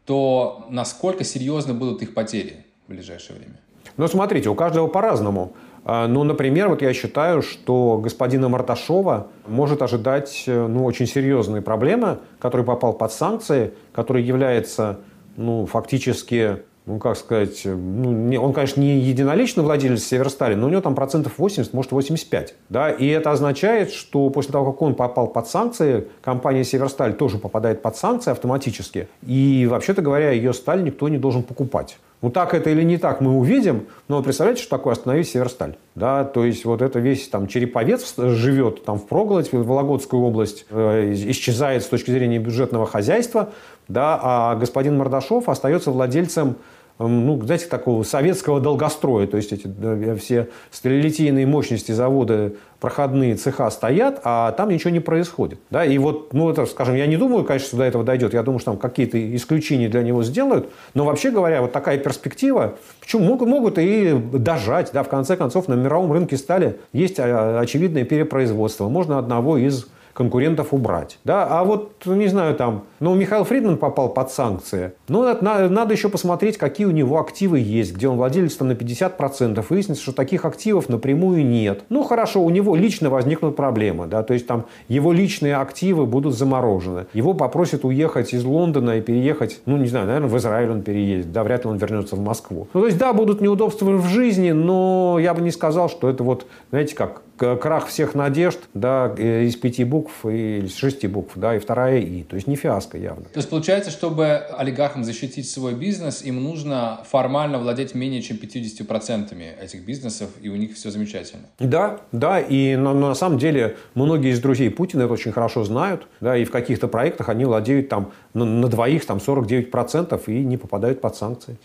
[0.05, 3.61] то насколько серьезны будут их потери в ближайшее время?
[3.97, 5.55] Ну, смотрите, у каждого по-разному.
[5.85, 11.61] А, ну, например, вот я считаю, что господина Марташова может ожидать э, ну, очень серьезные
[11.61, 15.01] проблемы, который попал под санкции, который является
[15.37, 20.71] ну, фактически ну, как сказать, ну, не, он, конечно, не единоличный владелец Северстали, но у
[20.71, 22.55] него там процентов 80, может, 85.
[22.69, 22.91] Да?
[22.91, 27.81] И это означает, что после того, как он попал под санкции, компания Северсталь тоже попадает
[27.81, 29.09] под санкции автоматически.
[29.27, 31.97] И, вообще-то говоря, ее сталь никто не должен покупать.
[32.21, 33.87] Ну, так это или не так, мы увидим.
[34.09, 35.77] Но представляете, что такое остановить Северсталь?
[35.95, 40.67] Да, то есть вот это весь там Череповец живет там в Проголодь, в Вологодскую область,
[40.71, 43.51] э, исчезает с точки зрения бюджетного хозяйства,
[43.89, 46.57] да, а господин Мордашов остается владельцем
[46.99, 49.27] ну, знаете, такого советского долгостроя.
[49.27, 49.69] То есть эти
[50.17, 55.59] все стрелелитейные мощности завода, проходные цеха стоят, а там ничего не происходит.
[55.71, 55.85] Да?
[55.85, 58.33] И вот, ну, это, скажем, я не думаю, конечно, что до этого дойдет.
[58.33, 60.71] Я думаю, что там какие-то исключения для него сделают.
[60.95, 64.91] Но вообще говоря, вот такая перспектива, почему могут, могут и дожать.
[64.93, 65.03] Да?
[65.03, 68.89] В конце концов, на мировом рынке стали есть а, очевидное перепроизводство.
[68.89, 71.19] Можно одного из конкурентов убрать.
[71.25, 71.47] Да?
[71.51, 74.93] А вот, не знаю, там, ну, Михаил Фридман попал под санкции.
[75.09, 78.73] Ну, надо, надо еще посмотреть, какие у него активы есть, где он владелец там на
[78.73, 79.65] 50%.
[79.69, 81.83] Выяснится, что таких активов напрямую нет.
[81.89, 84.07] Ну, хорошо, у него лично возникнут проблемы.
[84.07, 84.23] Да?
[84.23, 87.07] То есть, там, его личные активы будут заморожены.
[87.13, 91.33] Его попросят уехать из Лондона и переехать, ну, не знаю, наверное, в Израиль он переедет.
[91.33, 92.69] Да, вряд ли он вернется в Москву.
[92.73, 96.23] Ну, то есть, да, будут неудобства в жизни, но я бы не сказал, что это
[96.23, 101.33] вот, знаете, как крах всех надежд, да, э, из пяти букв и из шести букв,
[101.37, 102.23] да, и вторая «и».
[102.23, 103.25] То есть не фиаско явно.
[103.25, 109.35] То есть получается, чтобы олигархам защитить свой бизнес, им нужно формально владеть менее чем 50%
[109.61, 111.45] этих бизнесов, и у них все замечательно.
[111.59, 116.07] Да, да, и на, на самом деле многие из друзей Путина это очень хорошо знают,
[116.21, 120.57] да, и в каких-то проектах они владеют там на, на двоих там 49% и не
[120.57, 121.59] попадают под санкции.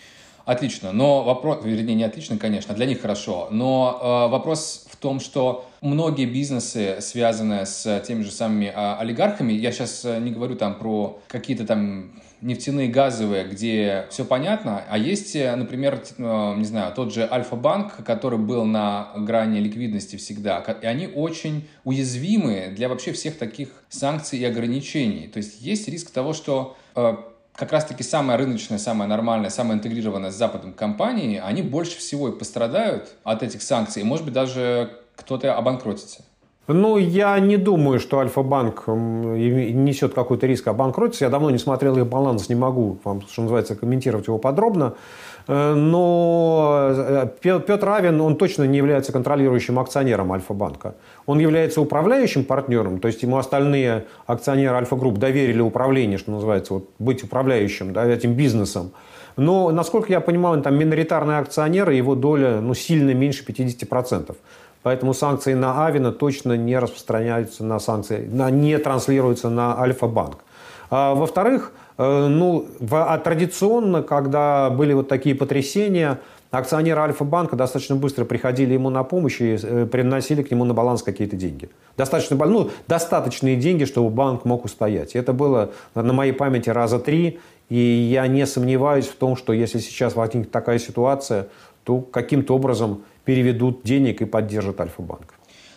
[0.49, 5.19] Отлично, но вопрос, вернее, не отлично, конечно, для них хорошо, но э, вопрос в том,
[5.19, 10.55] что многие бизнесы, связанные с теми же самыми э, олигархами, я сейчас э, не говорю
[10.55, 16.65] там про какие-то там нефтяные, газовые, где все понятно, а есть, э, например, э, не
[16.65, 22.89] знаю, тот же Альфа-банк, который был на грани ликвидности всегда, и они очень уязвимы для
[22.89, 25.27] вообще всех таких санкций и ограничений.
[25.27, 27.17] То есть есть риск того, что э,
[27.59, 32.31] как раз-таки самая рыночная, самая нормальная, самая интегрированная с Западом компании, они больше всего и
[32.31, 34.01] пострадают от этих санкций.
[34.01, 36.23] И, может быть, даже кто-то обанкротится.
[36.71, 41.25] Ну, я не думаю, что Альфа-банк несет какой-то риск обанкротиться.
[41.25, 44.93] Я давно не смотрел их баланс, не могу вам, что называется, комментировать его подробно.
[45.47, 50.93] Э, но э, Петр Авин, он точно не является контролирующим акционером Альфа-банка.
[51.25, 56.89] Он является управляющим партнером, то есть ему остальные акционеры Альфа-групп доверили управление, что называется, вот,
[56.99, 58.91] быть управляющим да, этим бизнесом.
[59.37, 64.35] Но, насколько я понимаю, он там миноритарный акционер, и его доля ну, сильно меньше 50%.
[64.83, 70.37] Поэтому санкции на Авина точно не распространяются на санкции, на, не транслируются на Альфа-банк.
[70.89, 76.19] А, во-вторых, э, ну, а традиционно, когда были вот такие потрясения,
[76.51, 81.03] акционеры Альфа-банка достаточно быстро приходили ему на помощь и э, приносили к нему на баланс
[81.03, 81.69] какие-то деньги.
[81.97, 85.15] Достаточно, ну, достаточные деньги, чтобы банк мог устоять.
[85.15, 87.39] Это было на моей памяти раза три.
[87.69, 91.49] И я не сомневаюсь в том, что если сейчас возникнет такая ситуация,
[91.83, 95.35] то каким-то образом переведут денег и поддержат Альфа-банк.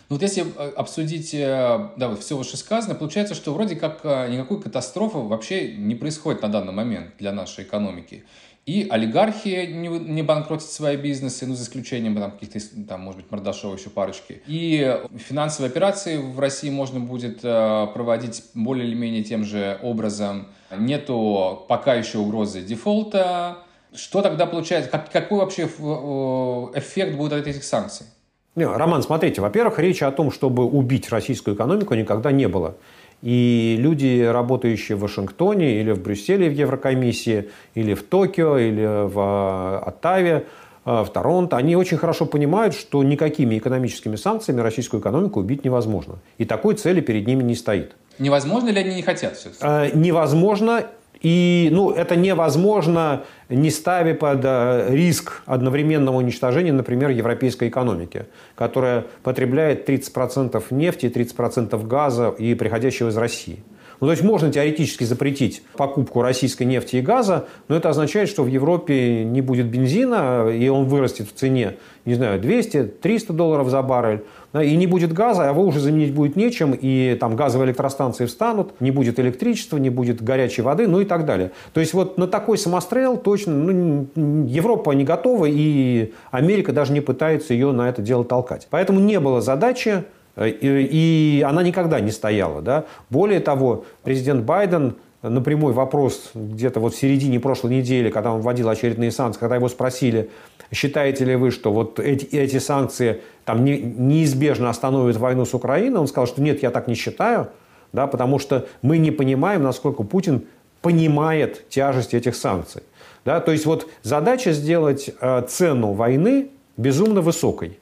[0.09, 4.59] Ну вот если э, обсудить э, да, вот все вышесказанное, получается, что вроде как никакой
[4.59, 8.23] катастрофы вообще не происходит на данный момент для нашей экономики.
[8.65, 13.31] И олигархи не, не банкротят свои бизнесы, ну, за исключением там, каких-то, там, может быть,
[13.31, 14.41] Мордашова еще парочки.
[14.47, 20.47] И финансовые операции в России можно будет э, проводить более или менее тем же образом.
[20.75, 23.59] Нету пока еще угрозы дефолта.
[23.95, 24.89] Что тогда получается?
[24.89, 28.07] Как, какой вообще э, эффект будет от этих санкций?
[28.55, 32.75] Не, Роман, смотрите, во-первых, речи о том, чтобы убить российскую экономику, никогда не было.
[33.23, 39.13] И люди, работающие в Вашингтоне или в Брюсселе в Еврокомиссии, или в Токио, или в
[39.17, 40.45] а, Оттаве,
[40.85, 46.19] а, в Торонто, они очень хорошо понимают, что никакими экономическими санкциями российскую экономику убить невозможно.
[46.37, 47.95] И такой цели перед ними не стоит.
[48.19, 49.89] Невозможно ли они не хотят все это?
[49.95, 50.85] Невозможно.
[51.23, 59.05] И ну, это невозможно, не ставя под э, риск одновременного уничтожения, например, европейской экономики, которая
[59.23, 63.63] потребляет 30% нефти, 30% газа и приходящего из России.
[64.01, 68.43] Ну, то есть можно теоретически запретить покупку российской нефти и газа, но это означает, что
[68.43, 73.81] в Европе не будет бензина, и он вырастет в цене, не знаю, 200-300 долларов за
[73.81, 74.23] баррель
[74.61, 78.79] и не будет газа, а его уже заменить будет нечем, и там газовые электростанции встанут,
[78.79, 81.51] не будет электричества, не будет горячей воды, ну и так далее.
[81.73, 84.07] То есть вот на такой самострел точно ну,
[84.45, 88.67] Европа не готова, и Америка даже не пытается ее на это дело толкать.
[88.69, 90.03] Поэтому не было задачи
[90.35, 92.61] э, и она никогда не стояла.
[92.61, 92.85] Да?
[93.09, 94.95] Более того, президент Байден
[95.29, 99.55] на прямой вопрос где-то вот в середине прошлой недели, когда он вводил очередные санкции, когда
[99.55, 100.29] его спросили,
[100.71, 105.99] считаете ли вы, что вот эти, эти санкции там не, неизбежно остановят войну с Украиной,
[105.99, 107.47] он сказал, что нет, я так не считаю,
[107.93, 110.45] да, потому что мы не понимаем, насколько Путин
[110.81, 112.83] понимает тяжесть этих санкций.
[113.23, 117.79] Да, то есть вот задача сделать э, цену войны безумно высокой.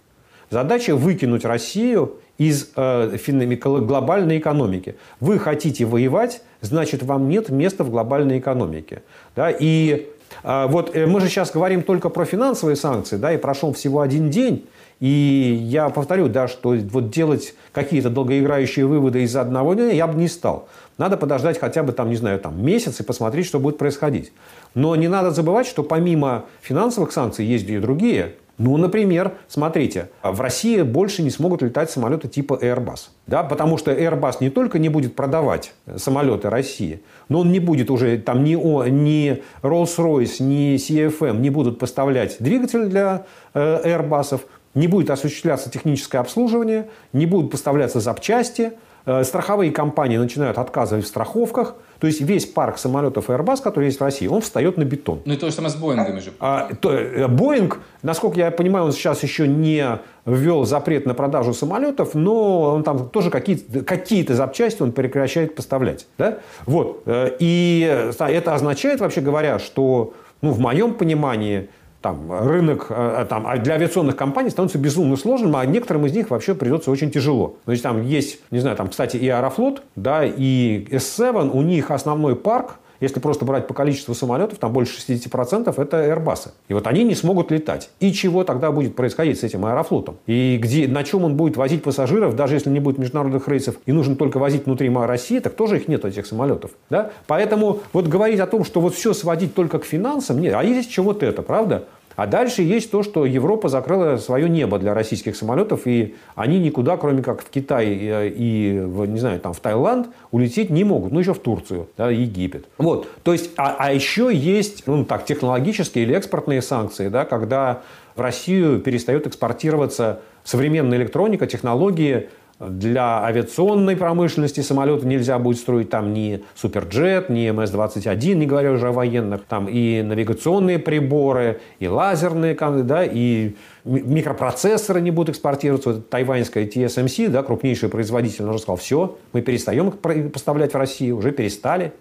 [0.52, 3.18] Задача выкинуть Россию из э,
[3.64, 4.96] глобальной экономики.
[5.20, 9.04] Вы хотите воевать, значит, вам нет места в глобальной экономике.
[9.36, 9.52] Да?
[9.52, 10.10] И
[10.44, 14.02] э, вот э, мы же сейчас говорим только про финансовые санкции, да, и прошел всего
[14.02, 14.68] один день.
[15.00, 20.18] И я повторю, да, что вот делать какие-то долгоиграющие выводы из одного дня я бы
[20.20, 20.70] не стал.
[21.00, 24.32] Надо подождать хотя бы там, не знаю, там месяц и посмотреть, что будет происходить.
[24.76, 28.36] Но не надо забывать, что помимо финансовых санкций есть и другие.
[28.62, 33.10] Ну, например, смотрите, в России больше не смогут летать самолеты типа Airbus.
[33.26, 37.90] Да, потому что Airbus не только не будет продавать самолеты России, но он не будет
[37.90, 44.42] уже, там ни, ни Rolls-Royce, ни CFM не будут поставлять двигатель для э, Airbus,
[44.76, 48.74] не будет осуществляться техническое обслуживание, не будут поставляться запчасти,
[49.06, 51.76] Э, страховые компании начинают отказывать в страховках.
[52.02, 55.22] То есть весь парк самолетов Airbus, который есть в России, он встает на бетон.
[55.24, 56.32] Ну и то же самое с Боингами же.
[56.40, 61.54] А, то, э, Боинг, насколько я понимаю, он сейчас еще не ввел запрет на продажу
[61.54, 66.08] самолетов, но он там тоже какие-то какие запчасти он прекращает поставлять.
[66.18, 66.40] Да?
[66.66, 67.04] Вот.
[67.06, 67.82] Э, и
[68.18, 71.70] это означает, вообще говоря, что ну, в моем понимании
[72.02, 76.32] там, рынок э, там, а для авиационных компаний становится безумно сложным, а некоторым из них
[76.32, 77.58] вообще придется очень тяжело.
[77.68, 82.36] Есть там есть, не знаю, там, кстати, и Аэрофлот, да, и S7, у них основной
[82.36, 86.50] парк если просто брать по количеству самолетов, там больше 60% это Airbus.
[86.70, 87.90] И вот они не смогут летать.
[88.00, 90.18] И чего тогда будет происходить с этим аэрофлотом?
[90.28, 93.92] И где, на чем он будет возить пассажиров, даже если не будет международных рейсов, и
[93.92, 96.72] нужно только возить внутри России, так тоже их нет, этих самолетов.
[96.90, 97.12] Да?
[97.28, 100.54] Поэтому вот говорить о том, что вот все сводить только к финансам, нет.
[100.56, 101.86] А есть чего-то это, правда?
[102.22, 106.96] А дальше есть то, что Европа закрыла свое небо для российских самолетов, и они никуда,
[106.96, 111.12] кроме как в Китай э, и, в, не знаю, там, в Таиланд, улететь не могут.
[111.12, 112.68] Ну, еще в Турцию, да, Египет.
[112.78, 113.08] Вот.
[113.24, 117.82] То есть, а, а еще есть, ну, так, технологические или экспортные санкции, да, когда
[118.16, 122.30] в Россию перестает экспортироваться современная электроника, технологии,
[122.70, 128.90] для авиационной промышленности самолеты нельзя будет строить там ни Суперджет, ни МС-21, не говоря уже
[128.90, 129.44] о военных.
[129.46, 135.94] Там и навигационные приборы, и лазерные, да, и микропроцессоры не будут экспортироваться.
[135.94, 141.18] Вот тайваньская TSMC, да, крупнейший производитель, он уже сказал, все, мы перестаем поставлять в Россию,
[141.18, 141.94] уже перестали.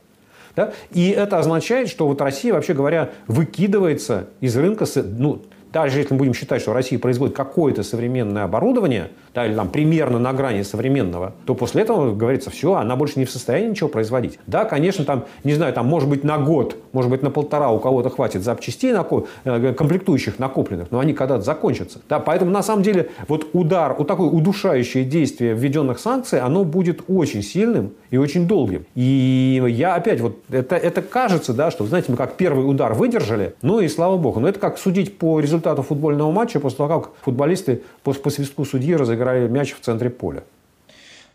[0.56, 0.72] Да?
[0.92, 6.18] И это означает, что вот Россия, вообще говоря, выкидывается из рынка ну, даже если мы
[6.18, 11.34] будем считать, что Россия производит какое-то современное оборудование, да, или там примерно на грани современного,
[11.46, 14.38] то после этого говорится, все, она больше не в состоянии ничего производить.
[14.46, 17.78] Да, конечно, там, не знаю, там, может быть, на год, может быть, на полтора у
[17.78, 22.00] кого-то хватит запчастей, э, комплектующих накопленных, но они когда-то закончатся.
[22.08, 27.02] Да, поэтому, на самом деле, вот удар, вот такое удушающее действие введенных санкций, оно будет
[27.08, 28.84] очень сильным и очень долгим.
[28.96, 33.54] И я опять, вот это, это кажется, да, что, знаете, мы как первый удар выдержали,
[33.62, 34.40] ну и слава богу.
[34.40, 38.64] Но это как судить по результату футбольного матча после того, как футболисты по, по свистку
[38.64, 40.42] судьи разыграли мяч в центре поля.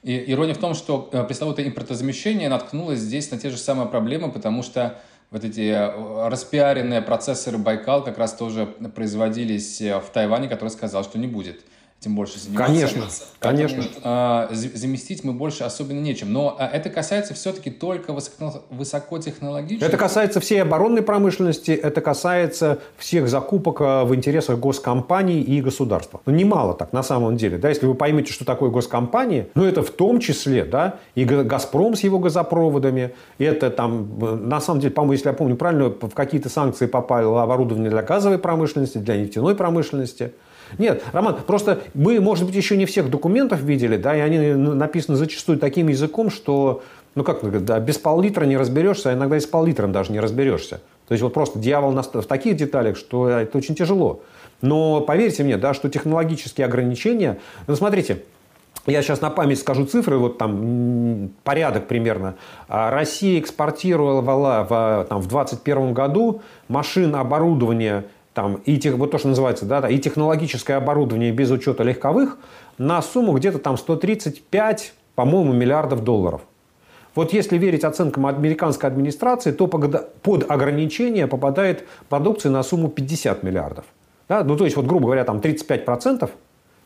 [0.03, 4.31] И ирония в том, что э, пресловутое импортозамещение наткнулось здесь на те же самые проблемы,
[4.31, 4.99] потому что
[5.31, 11.03] вот эти э, распиаренные процессоры Байкал как раз тоже производились э, в Тайване, который сказал,
[11.03, 11.61] что не будет
[12.05, 12.71] тем больше заниматься.
[12.75, 13.03] Конечно,
[13.39, 13.83] конечно.
[14.03, 16.31] Э, заместить мы больше особенно нечем.
[16.31, 19.89] Но э, это касается все-таки только высоко, высокотехнологичных.
[19.89, 26.21] Это касается всей оборонной промышленности, это касается всех закупок э, в интересах госкомпаний и государства.
[26.27, 27.57] Ну, немало так на самом деле.
[27.57, 31.95] Да, если вы поймете, что такое госкомпании, ну, это в том числе, да, и «Газпром»
[31.95, 36.49] с его газопроводами, это там, на самом деле, по-моему, если я помню правильно, в какие-то
[36.49, 40.33] санкции попало оборудование для газовой промышленности, для нефтяной промышленности–
[40.77, 45.17] нет, Роман, просто мы, может быть, еще не всех документов видели, да, и они написаны
[45.17, 46.83] зачастую таким языком, что,
[47.15, 50.81] ну как, да, без пол-литра не разберешься, а иногда и с пол-литром даже не разберешься.
[51.07, 54.21] То есть вот просто дьявол в таких деталях, что это очень тяжело.
[54.61, 57.37] Но поверьте мне, да, что технологические ограничения...
[57.67, 58.23] Ну, смотрите,
[58.85, 62.35] я сейчас на память скажу цифры, вот там порядок примерно.
[62.67, 69.17] А Россия экспортировала в, там, в 2021 году машин, оборудования там, и тех, вот то,
[69.17, 72.37] что называется, да, и технологическое оборудование без учета легковых
[72.77, 76.41] на сумму где-то там 135, по-моему, миллиардов долларов.
[77.15, 83.85] Вот если верить оценкам американской администрации, то под ограничение попадает продукция на сумму 50 миллиардов.
[84.27, 84.43] Да?
[84.43, 86.29] Ну, то есть, вот, грубо говоря, там 35%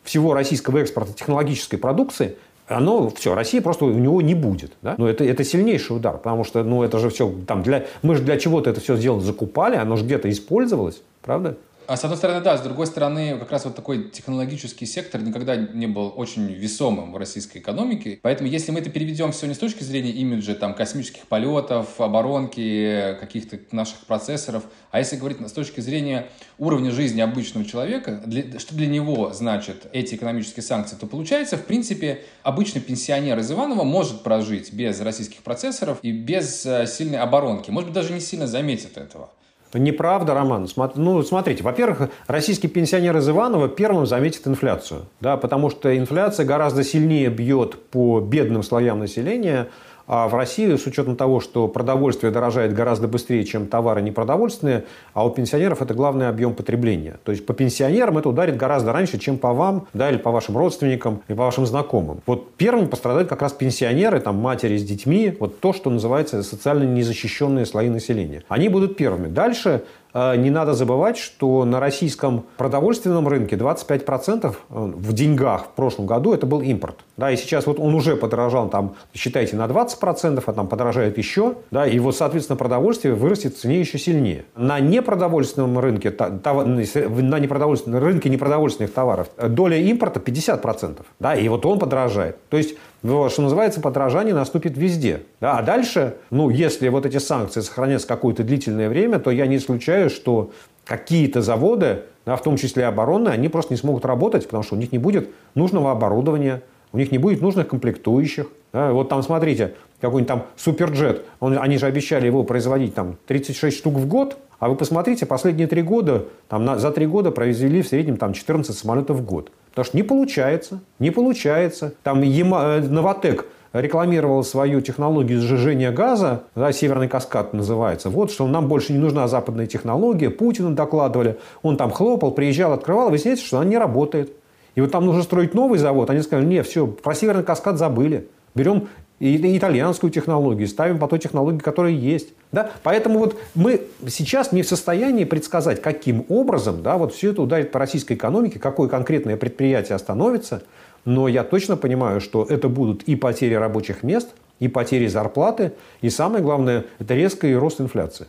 [0.03, 2.37] всего российского экспорта технологической продукции
[2.69, 4.73] оно все, России просто у него не будет.
[4.81, 4.95] Да?
[4.97, 8.23] Но это, это сильнейший удар, потому что ну, это же все, там, для, мы же
[8.23, 11.57] для чего-то это все сделано, закупали, оно же где-то использовалось, правда?
[11.89, 15.55] А с одной стороны, да, с другой стороны, как раз вот такой технологический сектор никогда
[15.55, 18.19] не был очень весомым в российской экономике.
[18.21, 23.17] Поэтому, если мы это переведем все не с точки зрения имиджа, там, космических полетов, оборонки,
[23.19, 28.75] каких-то наших процессоров, а если говорить с точки зрения уровня жизни обычного человека, для, что
[28.75, 34.21] для него значит эти экономические санкции, то получается, в принципе, обычный пенсионер из Иванова может
[34.21, 37.71] прожить без российских процессоров и без э, сильной оборонки.
[37.71, 39.31] Может быть, даже не сильно заметит этого.
[39.73, 40.67] Неправда, Роман.
[40.95, 45.05] Ну, смотрите, во-первых, российский пенсионер из Иванова первым заметит инфляцию.
[45.21, 49.67] Да, потому что инфляция гораздо сильнее бьет по бедным слоям населения,
[50.09, 55.23] а в России, с учетом того, что продовольствие дорожает гораздо быстрее, чем товары непродовольственные, а
[55.23, 57.19] у пенсионеров это главный объем потребления.
[57.23, 60.57] То есть по пенсионерам это ударит гораздо раньше, чем по вам, да, или по вашим
[60.57, 62.21] родственникам, и по вашим знакомым.
[62.25, 66.85] Вот первым пострадают как раз пенсионеры, там, матери с детьми, вот то, что называется социально
[66.85, 68.43] незащищенные слои населения.
[68.49, 69.27] Они будут первыми.
[69.27, 76.07] Дальше не надо забывать, что на российском продовольственном рынке 25% э, в деньгах в прошлом
[76.07, 76.97] году это был импорт.
[77.17, 81.55] Да, и сейчас вот он уже подорожал, там, считайте, на 20%, а там подорожает еще.
[81.71, 84.45] Да, и вот, соответственно, продовольствие вырастет в цене еще сильнее.
[84.55, 91.01] На непродовольственном рынке, на непродовольственном рынке непродовольственных товаров доля импорта 50%.
[91.19, 92.37] Да, и вот он подорожает.
[92.49, 95.21] То есть что называется, подражание наступит везде.
[95.39, 100.09] А дальше, ну, если вот эти санкции сохранятся какое-то длительное время, то я не исключаю,
[100.09, 100.51] что
[100.85, 104.77] какие-то заводы, да, в том числе оборонные, они просто не смогут работать, потому что у
[104.77, 108.47] них не будет нужного оборудования, у них не будет нужных комплектующих.
[108.73, 108.91] Да?
[108.91, 113.95] Вот там, смотрите, какой-нибудь там суперджет, он, они же обещали его производить там 36 штук
[113.95, 117.87] в год, а вы посмотрите, последние три года, там, на, за три года произвели в
[117.87, 119.51] среднем там, 14 самолетов в год.
[119.69, 121.93] Потому что не получается, не получается.
[122.03, 128.47] Там Ема, э, Новотек рекламировал свою технологию сжижения газа, да, «Северный каскад» называется, вот, что
[128.47, 133.59] нам больше не нужна западная технология, Путину докладывали, он там хлопал, приезжал, открывал, выясняется, что
[133.59, 134.33] она не работает.
[134.75, 138.27] И вот там нужно строить новый завод, они сказали, нет, все, про «Северный каскад» забыли.
[138.55, 138.87] Берем
[139.19, 142.29] и итальянскую технологию, ставим по той технологии, которая есть.
[142.51, 142.71] Да?
[142.83, 147.71] Поэтому вот мы сейчас не в состоянии предсказать, каким образом да, вот все это ударит
[147.71, 150.63] по российской экономике, какое конкретное предприятие остановится.
[151.05, 154.29] Но я точно понимаю, что это будут и потери рабочих мест,
[154.59, 158.27] и потери зарплаты, и самое главное, это резкий рост инфляции.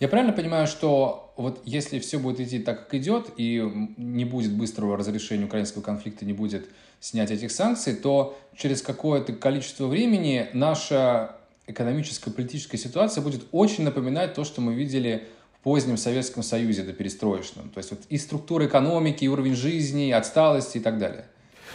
[0.00, 3.62] Я правильно понимаю, что вот если все будет идти так, как идет, и
[3.98, 6.66] не будет быстрого разрешения украинского конфликта, не будет
[7.00, 11.36] снять этих санкций, то через какое-то количество времени наша
[11.66, 15.28] экономическая, политическая ситуация будет очень напоминать то, что мы видели
[15.62, 17.68] позднем Советском Союзе до перестроечном?
[17.68, 21.26] То есть вот и структура экономики, и уровень жизни, и отсталости и так далее.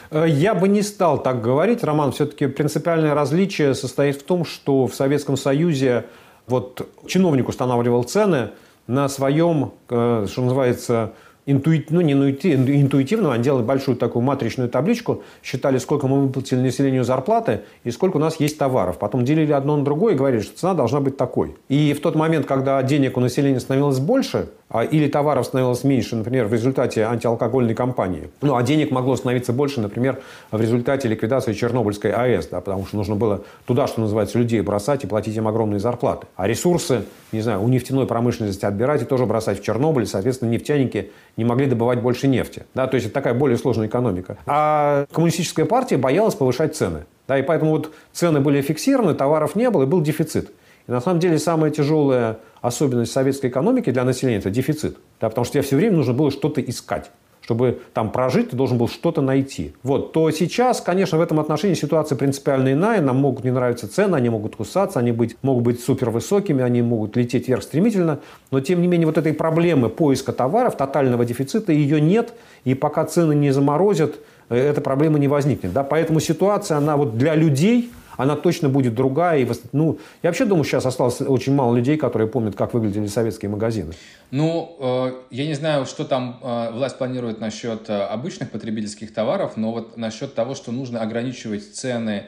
[0.09, 2.11] Э, я бы не стал так говорить, Роман.
[2.11, 6.05] Все-таки принципиальное различие состоит в том, что в Советском Союзе
[6.47, 8.49] вот чиновник устанавливал цены
[8.87, 11.13] на своем, э, что называется,
[11.45, 17.03] интуит, ну, не интуитивно, они делали большую такую матричную табличку, считали, сколько мы выплатили населению
[17.03, 18.97] зарплаты и сколько у нас есть товаров.
[18.97, 21.55] Потом делили одно на другое и говорили, что цена должна быть такой.
[21.69, 24.49] И в тот момент, когда денег у населения становилось больше,
[24.91, 29.79] или товаров становилось меньше, например, в результате антиалкогольной кампании, ну, а денег могло становиться больше,
[29.79, 30.19] например,
[30.51, 35.03] в результате ликвидации Чернобыльской АЭС, да, потому что нужно было туда, что называется, людей бросать
[35.03, 36.27] и платить им огромные зарплаты.
[36.35, 41.11] А ресурсы, не знаю, у нефтяной промышленности отбирать и тоже бросать в Чернобыль, соответственно, нефтяники
[41.37, 42.65] не могли добывать больше нефти.
[42.73, 44.37] Да, то есть это такая более сложная экономика.
[44.47, 47.05] А коммунистическая партия боялась повышать цены.
[47.27, 50.51] Да, и поэтому вот цены были фиксированы, товаров не было, и был дефицит.
[50.87, 52.37] И на самом деле самая тяжелая
[52.67, 54.97] особенность советской экономики для населения– это дефицит.
[55.19, 57.11] Да, потому что тебе все время нужно было что-то искать
[57.45, 59.75] чтобы там прожить, ты должен был что-то найти.
[59.83, 63.01] Вот, то сейчас, конечно, в этом отношении ситуация принципиально иная.
[63.01, 66.81] Нам могут не нравиться цены, они могут кусаться, они быть, могут быть супер высокими, они
[66.81, 68.19] могут лететь вверх стремительно.
[68.49, 72.33] Но, тем не менее, вот этой проблемы поиска товаров, тотального дефицита, ее нет.
[72.63, 74.15] И пока цены не заморозят,
[74.49, 75.71] э, эта проблема не возникнет.
[75.71, 75.83] Да?
[75.83, 79.39] Поэтому ситуация, она вот для людей– она точно будет другая.
[79.39, 83.49] И, ну, я вообще думаю, сейчас осталось очень мало людей, которые помнят, как выглядели советские
[83.49, 83.93] магазины.
[84.31, 89.57] Ну, э, я не знаю, что там э, власть планирует насчет э, обычных потребительских товаров,
[89.57, 92.23] но вот насчет того, что нужно ограничивать цены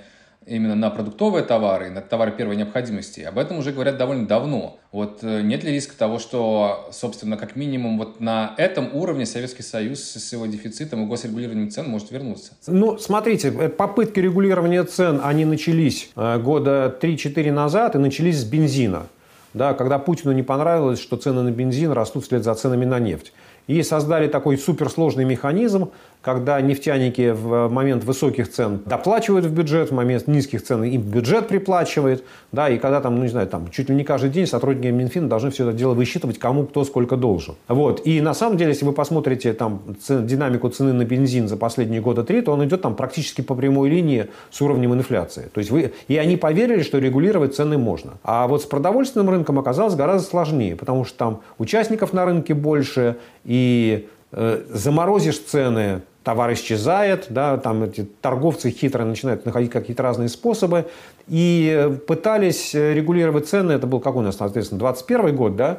[0.48, 3.22] именно на продуктовые товары, на товары первой необходимости.
[3.22, 4.80] Об этом уже говорят довольно давно.
[4.92, 9.64] Вот э, нет ли риска того, что, собственно, как минимум вот на этом уровне Советский
[9.64, 12.54] Союз с его дефицитом и госрегулированием цен может вернуться?
[12.66, 18.44] Ну, смотрите, э, попытки регулирования цен, они начались э, года 3-4 назад и начались с
[18.46, 19.08] бензина.
[19.54, 23.34] Да, когда Путину не понравилось, что цены на бензин растут вслед за ценами на нефть.
[23.66, 25.90] И создали такой суперсложный механизм,
[26.28, 31.48] когда нефтяники в момент высоких цен доплачивают в бюджет, в момент низких цен им бюджет
[31.48, 34.88] приплачивает, да, и когда там, ну не знаю, там чуть ли не каждый день сотрудники
[34.88, 37.56] Минфина должны все это дело высчитывать, кому кто сколько должен.
[37.70, 38.06] Вот.
[38.06, 42.02] И на самом деле, если вы посмотрите там цен, динамику цены на бензин за последние
[42.02, 45.50] года три, то он идет там практически по прямой линии с уровнем инфляции.
[45.54, 48.16] То есть вы, и они поверили, что регулировать цены можно.
[48.24, 53.16] А вот с продовольственным рынком оказалось гораздо сложнее, потому что там участников на рынке больше,
[53.46, 60.28] и э, заморозишь цены, товар исчезает, да, там эти торговцы хитро начинают находить какие-то разные
[60.28, 60.88] способы.
[61.30, 65.78] И пытались регулировать цены, это был какой у нас, соответственно, 21 год, да,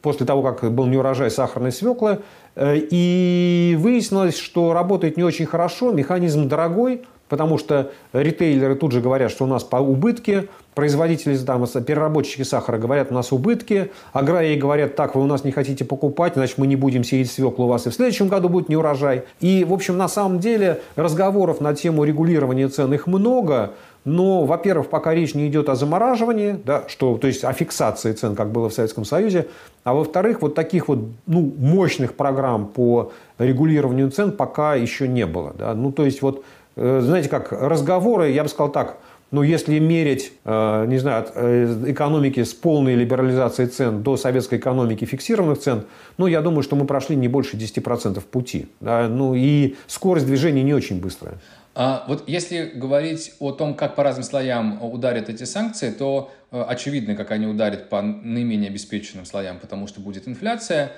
[0.00, 2.20] после того, как был неурожай сахарной свеклы.
[2.54, 9.00] Э, и выяснилось, что работает не очень хорошо, механизм дорогой, потому что ритейлеры тут же
[9.00, 14.56] говорят, что у нас по убытке, производители, там, переработчики сахара говорят, у нас убытки, аграрии
[14.56, 17.68] говорят, так, вы у нас не хотите покупать, значит, мы не будем сеять свеклу у
[17.68, 19.22] вас, и в следующем году будет не урожай.
[19.40, 23.72] И, в общем, на самом деле разговоров на тему регулирования цен их много,
[24.04, 28.34] но, во-первых, пока речь не идет о замораживании, да, что, то есть о фиксации цен,
[28.34, 29.46] как было в Советском Союзе,
[29.84, 35.54] а во-вторых, вот таких вот ну, мощных программ по регулированию цен пока еще не было.
[35.56, 35.74] Да.
[35.74, 36.44] Ну, то есть вот
[36.80, 38.96] знаете как, разговоры, я бы сказал так,
[39.30, 45.04] ну, если мерить, э, не знаю, э, экономики с полной либерализацией цен до советской экономики
[45.04, 45.84] фиксированных цен,
[46.18, 48.66] ну, я думаю, что мы прошли не больше 10% пути.
[48.80, 49.08] Да?
[49.08, 51.34] Ну, и скорость движения не очень быстрая.
[51.76, 57.14] А вот если говорить о том, как по разным слоям ударят эти санкции, то очевидно,
[57.14, 60.90] как они ударят по наименее обеспеченным слоям, потому что будет инфляция,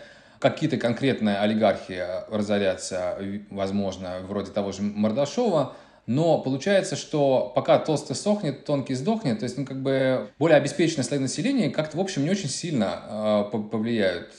[0.42, 3.16] какие-то конкретные олигархи разорятся,
[3.50, 5.74] возможно, вроде того же Мордашова,
[6.06, 11.04] но получается, что пока толстый сохнет, тонкий сдохнет, то есть, ну, как бы более обеспеченные
[11.04, 14.32] слои населения как-то, в общем, не очень сильно э, повлияют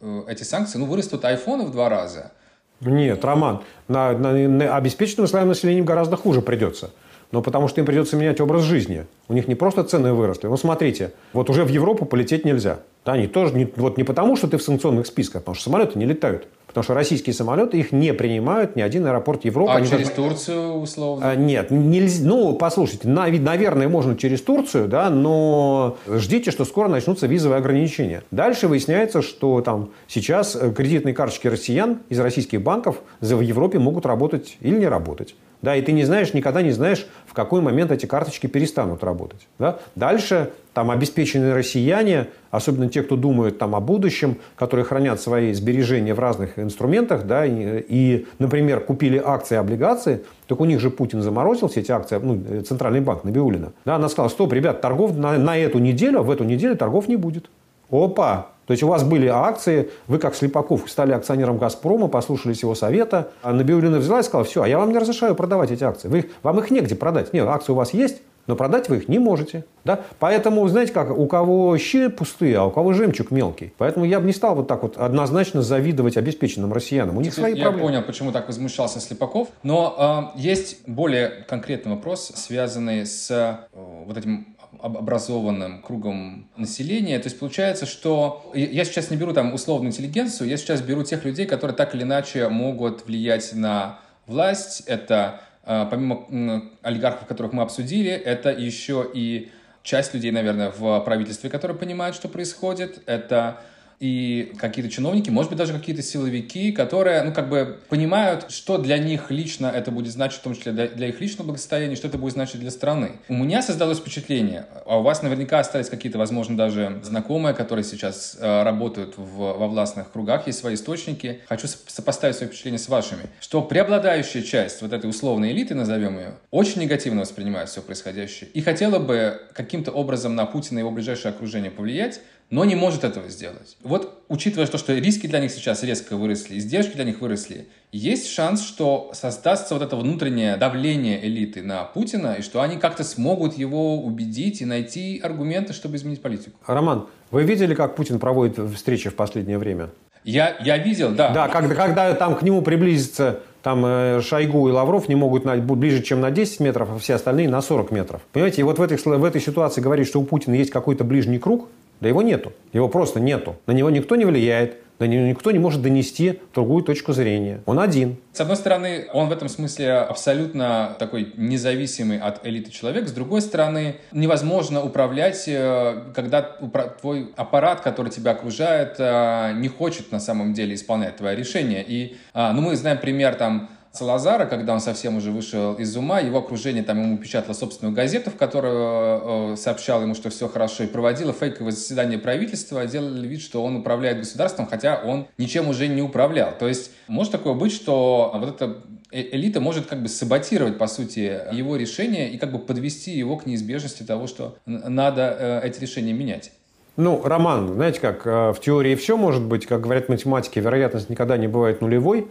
[0.00, 0.76] э, эти санкции.
[0.76, 2.32] Ну, вырастут айфоны в два раза.
[2.80, 6.90] Нет, Роман, на, на, на обеспеченным слоям населения гораздо хуже придется.
[7.30, 9.06] Но потому что им придется менять образ жизни.
[9.28, 10.46] У них не просто цены выросли.
[10.46, 12.80] Ну, смотрите, вот уже в Европу полететь нельзя.
[13.04, 15.98] Да, они тоже не, вот не потому, что ты в санкционных списках, потому что самолеты
[15.98, 16.48] не летают.
[16.78, 19.72] Потому что российские самолеты их не принимают ни один аэропорт Европы.
[19.72, 20.14] А Они через даже...
[20.14, 21.28] Турцию условно?
[21.28, 22.24] А, нет, нельзя.
[22.24, 28.22] Ну, послушайте, наверное, можно через Турцию, да, но ждите, что скоро начнутся визовые ограничения.
[28.30, 34.06] Дальше выясняется, что там сейчас э, кредитные карточки россиян из российских банков в Европе могут
[34.06, 35.34] работать или не работать.
[35.60, 37.08] Да, и ты не знаешь, никогда не знаешь,
[37.38, 39.46] какой момент эти карточки перестанут работать.
[39.60, 39.78] Да?
[39.94, 46.14] Дальше там обеспеченные россияне, особенно те, кто думают там о будущем, которые хранят свои сбережения
[46.14, 51.22] в разных инструментах, да, и, и например, купили акции облигации, так у них же Путин
[51.22, 53.72] заморозил все эти акции, ну, Центральный банк Набиулина.
[53.84, 57.14] Да, она сказала, стоп, ребят, торгов на, на эту неделю, в эту неделю торгов не
[57.14, 57.50] будет.
[57.88, 62.74] Опа, То есть у вас были акции, вы как Слепаков стали акционером «Газпрома», послушались его
[62.74, 66.08] совета, а Набиуллина взяла и сказала, все, а я вам не разрешаю продавать эти акции.
[66.08, 67.32] Вы, вам их негде продать.
[67.32, 69.64] Нет, акции у вас есть, но продать вы их не можете.
[69.86, 70.00] Да?
[70.18, 73.72] Поэтому, знаете как, у кого щи пустые, а у кого жемчуг мелкий.
[73.78, 77.16] Поэтому я бы не стал вот так вот однозначно завидовать обеспеченным россиянам.
[77.16, 77.88] У них свои я проблемы.
[77.88, 79.48] понял, почему так возмущался Слепаков.
[79.62, 87.18] Но э, есть более конкретный вопрос, связанный с э, вот этим образованным кругом населения.
[87.18, 91.24] То есть получается, что я сейчас не беру там условную интеллигенцию, я сейчас беру тех
[91.24, 94.82] людей, которые так или иначе могут влиять на власть.
[94.86, 99.50] Это а, помимо олигархов, которых мы обсудили, это еще и
[99.82, 103.02] часть людей, наверное, в правительстве, которые понимают, что происходит.
[103.06, 103.60] Это
[104.00, 108.98] и какие-то чиновники, может быть, даже какие-то силовики, которые, ну, как бы понимают, что для
[108.98, 112.18] них лично это будет значить, в том числе для, для их личного благосостояния, что это
[112.18, 113.12] будет значить для страны.
[113.28, 118.36] У меня создалось впечатление, а у вас наверняка остались какие-то, возможно, даже знакомые, которые сейчас
[118.40, 121.40] э, работают в, во властных кругах, есть свои источники.
[121.48, 126.34] Хочу сопоставить свои впечатления с вашими, что преобладающая часть вот этой условной элиты, назовем ее,
[126.50, 131.30] очень негативно воспринимает все происходящее и хотела бы каким-то образом на Путина и его ближайшее
[131.30, 132.20] окружение повлиять,
[132.50, 133.76] но не может этого сделать.
[133.82, 138.30] Вот, учитывая то, что риски для них сейчас резко выросли, издержки для них выросли, есть
[138.30, 143.56] шанс, что создастся вот это внутреннее давление элиты на Путина, и что они как-то смогут
[143.56, 146.58] его убедить и найти аргументы, чтобы изменить политику.
[146.66, 149.90] Роман, вы видели, как Путин проводит встречи в последнее время?
[150.24, 151.30] Я, я видел, да.
[151.30, 155.56] Да, когда, когда там к нему приблизится там э, Шойгу и Лавров не могут на,
[155.56, 158.22] ближе, чем на 10 метров, а все остальные на 40 метров.
[158.32, 161.38] Понимаете, и вот в этой, в этой ситуации говорить, что у Путина есть какой-то ближний
[161.38, 161.68] круг,
[162.00, 162.52] да его нету.
[162.72, 163.56] Его просто нету.
[163.66, 164.78] На него никто не влияет.
[164.98, 167.60] На него никто не может донести другую точку зрения.
[167.66, 168.16] Он один.
[168.32, 173.06] С одной стороны, он в этом смысле абсолютно такой независимый от элиты человек.
[173.06, 180.10] С другой стороны, невозможно управлять, э, когда твой аппарат, который тебя окружает, э, не хочет
[180.10, 181.84] на самом деле исполнять твое решение.
[181.86, 186.20] И а, ну, мы знаем пример там Салазара, когда он совсем уже вышел из ума,
[186.20, 190.84] его окружение там ему печатало собственную газету, в которой э, сообщало ему, что все хорошо,
[190.84, 195.88] и проводило фейковое заседание правительства, делали вид, что он управляет государством, хотя он ничем уже
[195.88, 196.52] не управлял.
[196.56, 198.76] То есть может такое быть, что вот эта
[199.10, 203.36] э, элита может как бы саботировать, по сути, его решение и как бы подвести его
[203.36, 206.52] к неизбежности того, что надо э, эти решения менять.
[206.96, 211.48] Ну, Роман, знаете как, в теории все может быть, как говорят математики, вероятность никогда не
[211.48, 212.28] бывает нулевой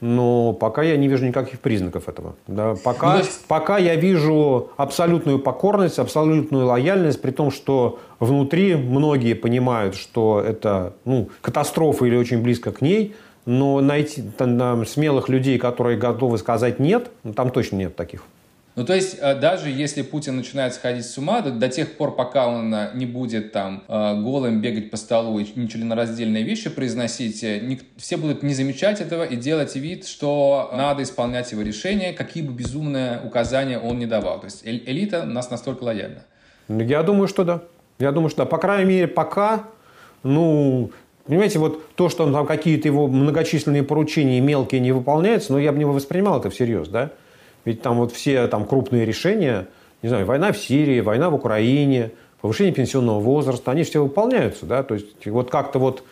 [0.00, 2.34] но пока я не вижу никаких признаков этого.
[2.46, 9.34] Да, пока, ну, пока я вижу абсолютную покорность, абсолютную лояльность, при том, что внутри многие
[9.34, 15.58] понимают, что это ну, катастрофа или очень близко к ней, но найти там, смелых людей,
[15.58, 18.22] которые готовы сказать «нет», ну, там точно нет таких.
[18.76, 22.14] Ну, то есть, э, даже если Путин начинает сходить с ума, до, до тех пор,
[22.14, 27.42] пока он э, не будет там э, голым бегать по столу и нечленораздельные вещи произносить,
[27.42, 32.44] не, все будут не замечать этого и делать вид, что надо исполнять его решения, какие
[32.44, 34.40] бы безумные указания он не давал.
[34.40, 36.22] То есть, элита у нас настолько лояльна.
[36.68, 37.62] Я думаю, что да.
[37.98, 38.46] Я думаю, что да.
[38.46, 39.64] По крайней мере, пока,
[40.22, 40.90] ну,
[41.26, 45.78] Понимаете, вот то, что там какие-то его многочисленные поручения мелкие не выполняются, но я бы
[45.78, 47.12] не воспринимал это всерьез, да?
[47.64, 49.66] Ведь там вот все там крупные решения,
[50.02, 54.82] не знаю, война в Сирии, война в Украине, повышение пенсионного возраста, они все выполняются, да,
[54.82, 56.02] то есть вот как-то вот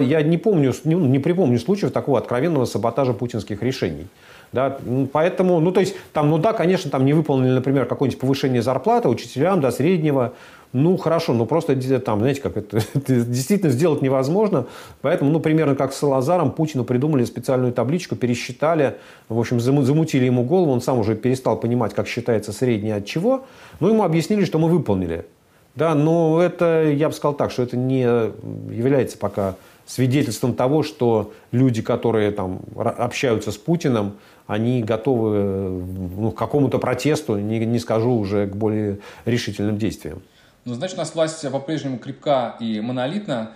[0.00, 4.06] я не помню, не, припомню случаев такого откровенного саботажа путинских решений.
[4.52, 8.20] Да, ну, поэтому, ну, то есть, там, ну да, конечно, там не выполнили, например, какое-нибудь
[8.20, 10.34] повышение зарплаты учителям до среднего,
[10.72, 14.66] ну, хорошо, но просто там, знаете, как это, это действительно сделать невозможно.
[15.02, 18.96] Поэтому, ну, примерно как с Салазаром, Путину придумали специальную табличку, пересчитали,
[19.28, 23.44] в общем, замутили ему голову, он сам уже перестал понимать, как считается среднее от чего.
[23.80, 25.26] Ну, ему объяснили, что мы выполнили.
[25.74, 29.56] Да, но это, я бы сказал так, что это не является пока
[29.86, 34.14] свидетельством того, что люди, которые там общаются с Путиным,
[34.46, 35.82] они готовы
[36.16, 40.22] ну, к какому-то протесту, не, не скажу уже к более решительным действиям.
[40.64, 43.52] Ну, значит, у нас власть по-прежнему крепка и монолитна.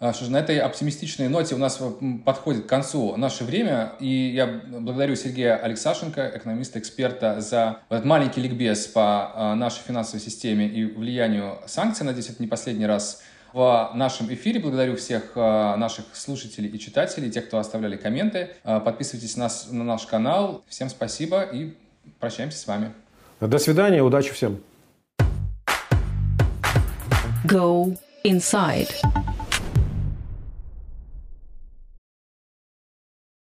[0.00, 1.80] А, что же, на этой оптимистичной ноте у нас
[2.24, 3.92] подходит к концу наше время.
[4.00, 10.68] И я благодарю Сергея Алексашенко, экономиста-эксперта, за этот маленький ликбез по а, нашей финансовой системе
[10.68, 12.04] и влиянию санкций.
[12.04, 14.60] Надеюсь, это не последний раз в нашем эфире.
[14.60, 18.50] Благодарю всех а, наших слушателей и читателей, тех, кто оставляли комменты.
[18.62, 20.64] Подписывайтесь на, на наш канал.
[20.68, 21.74] Всем спасибо и
[22.18, 22.92] прощаемся с вами.
[23.40, 24.60] До свидания, удачи всем.
[27.46, 28.88] Go inside.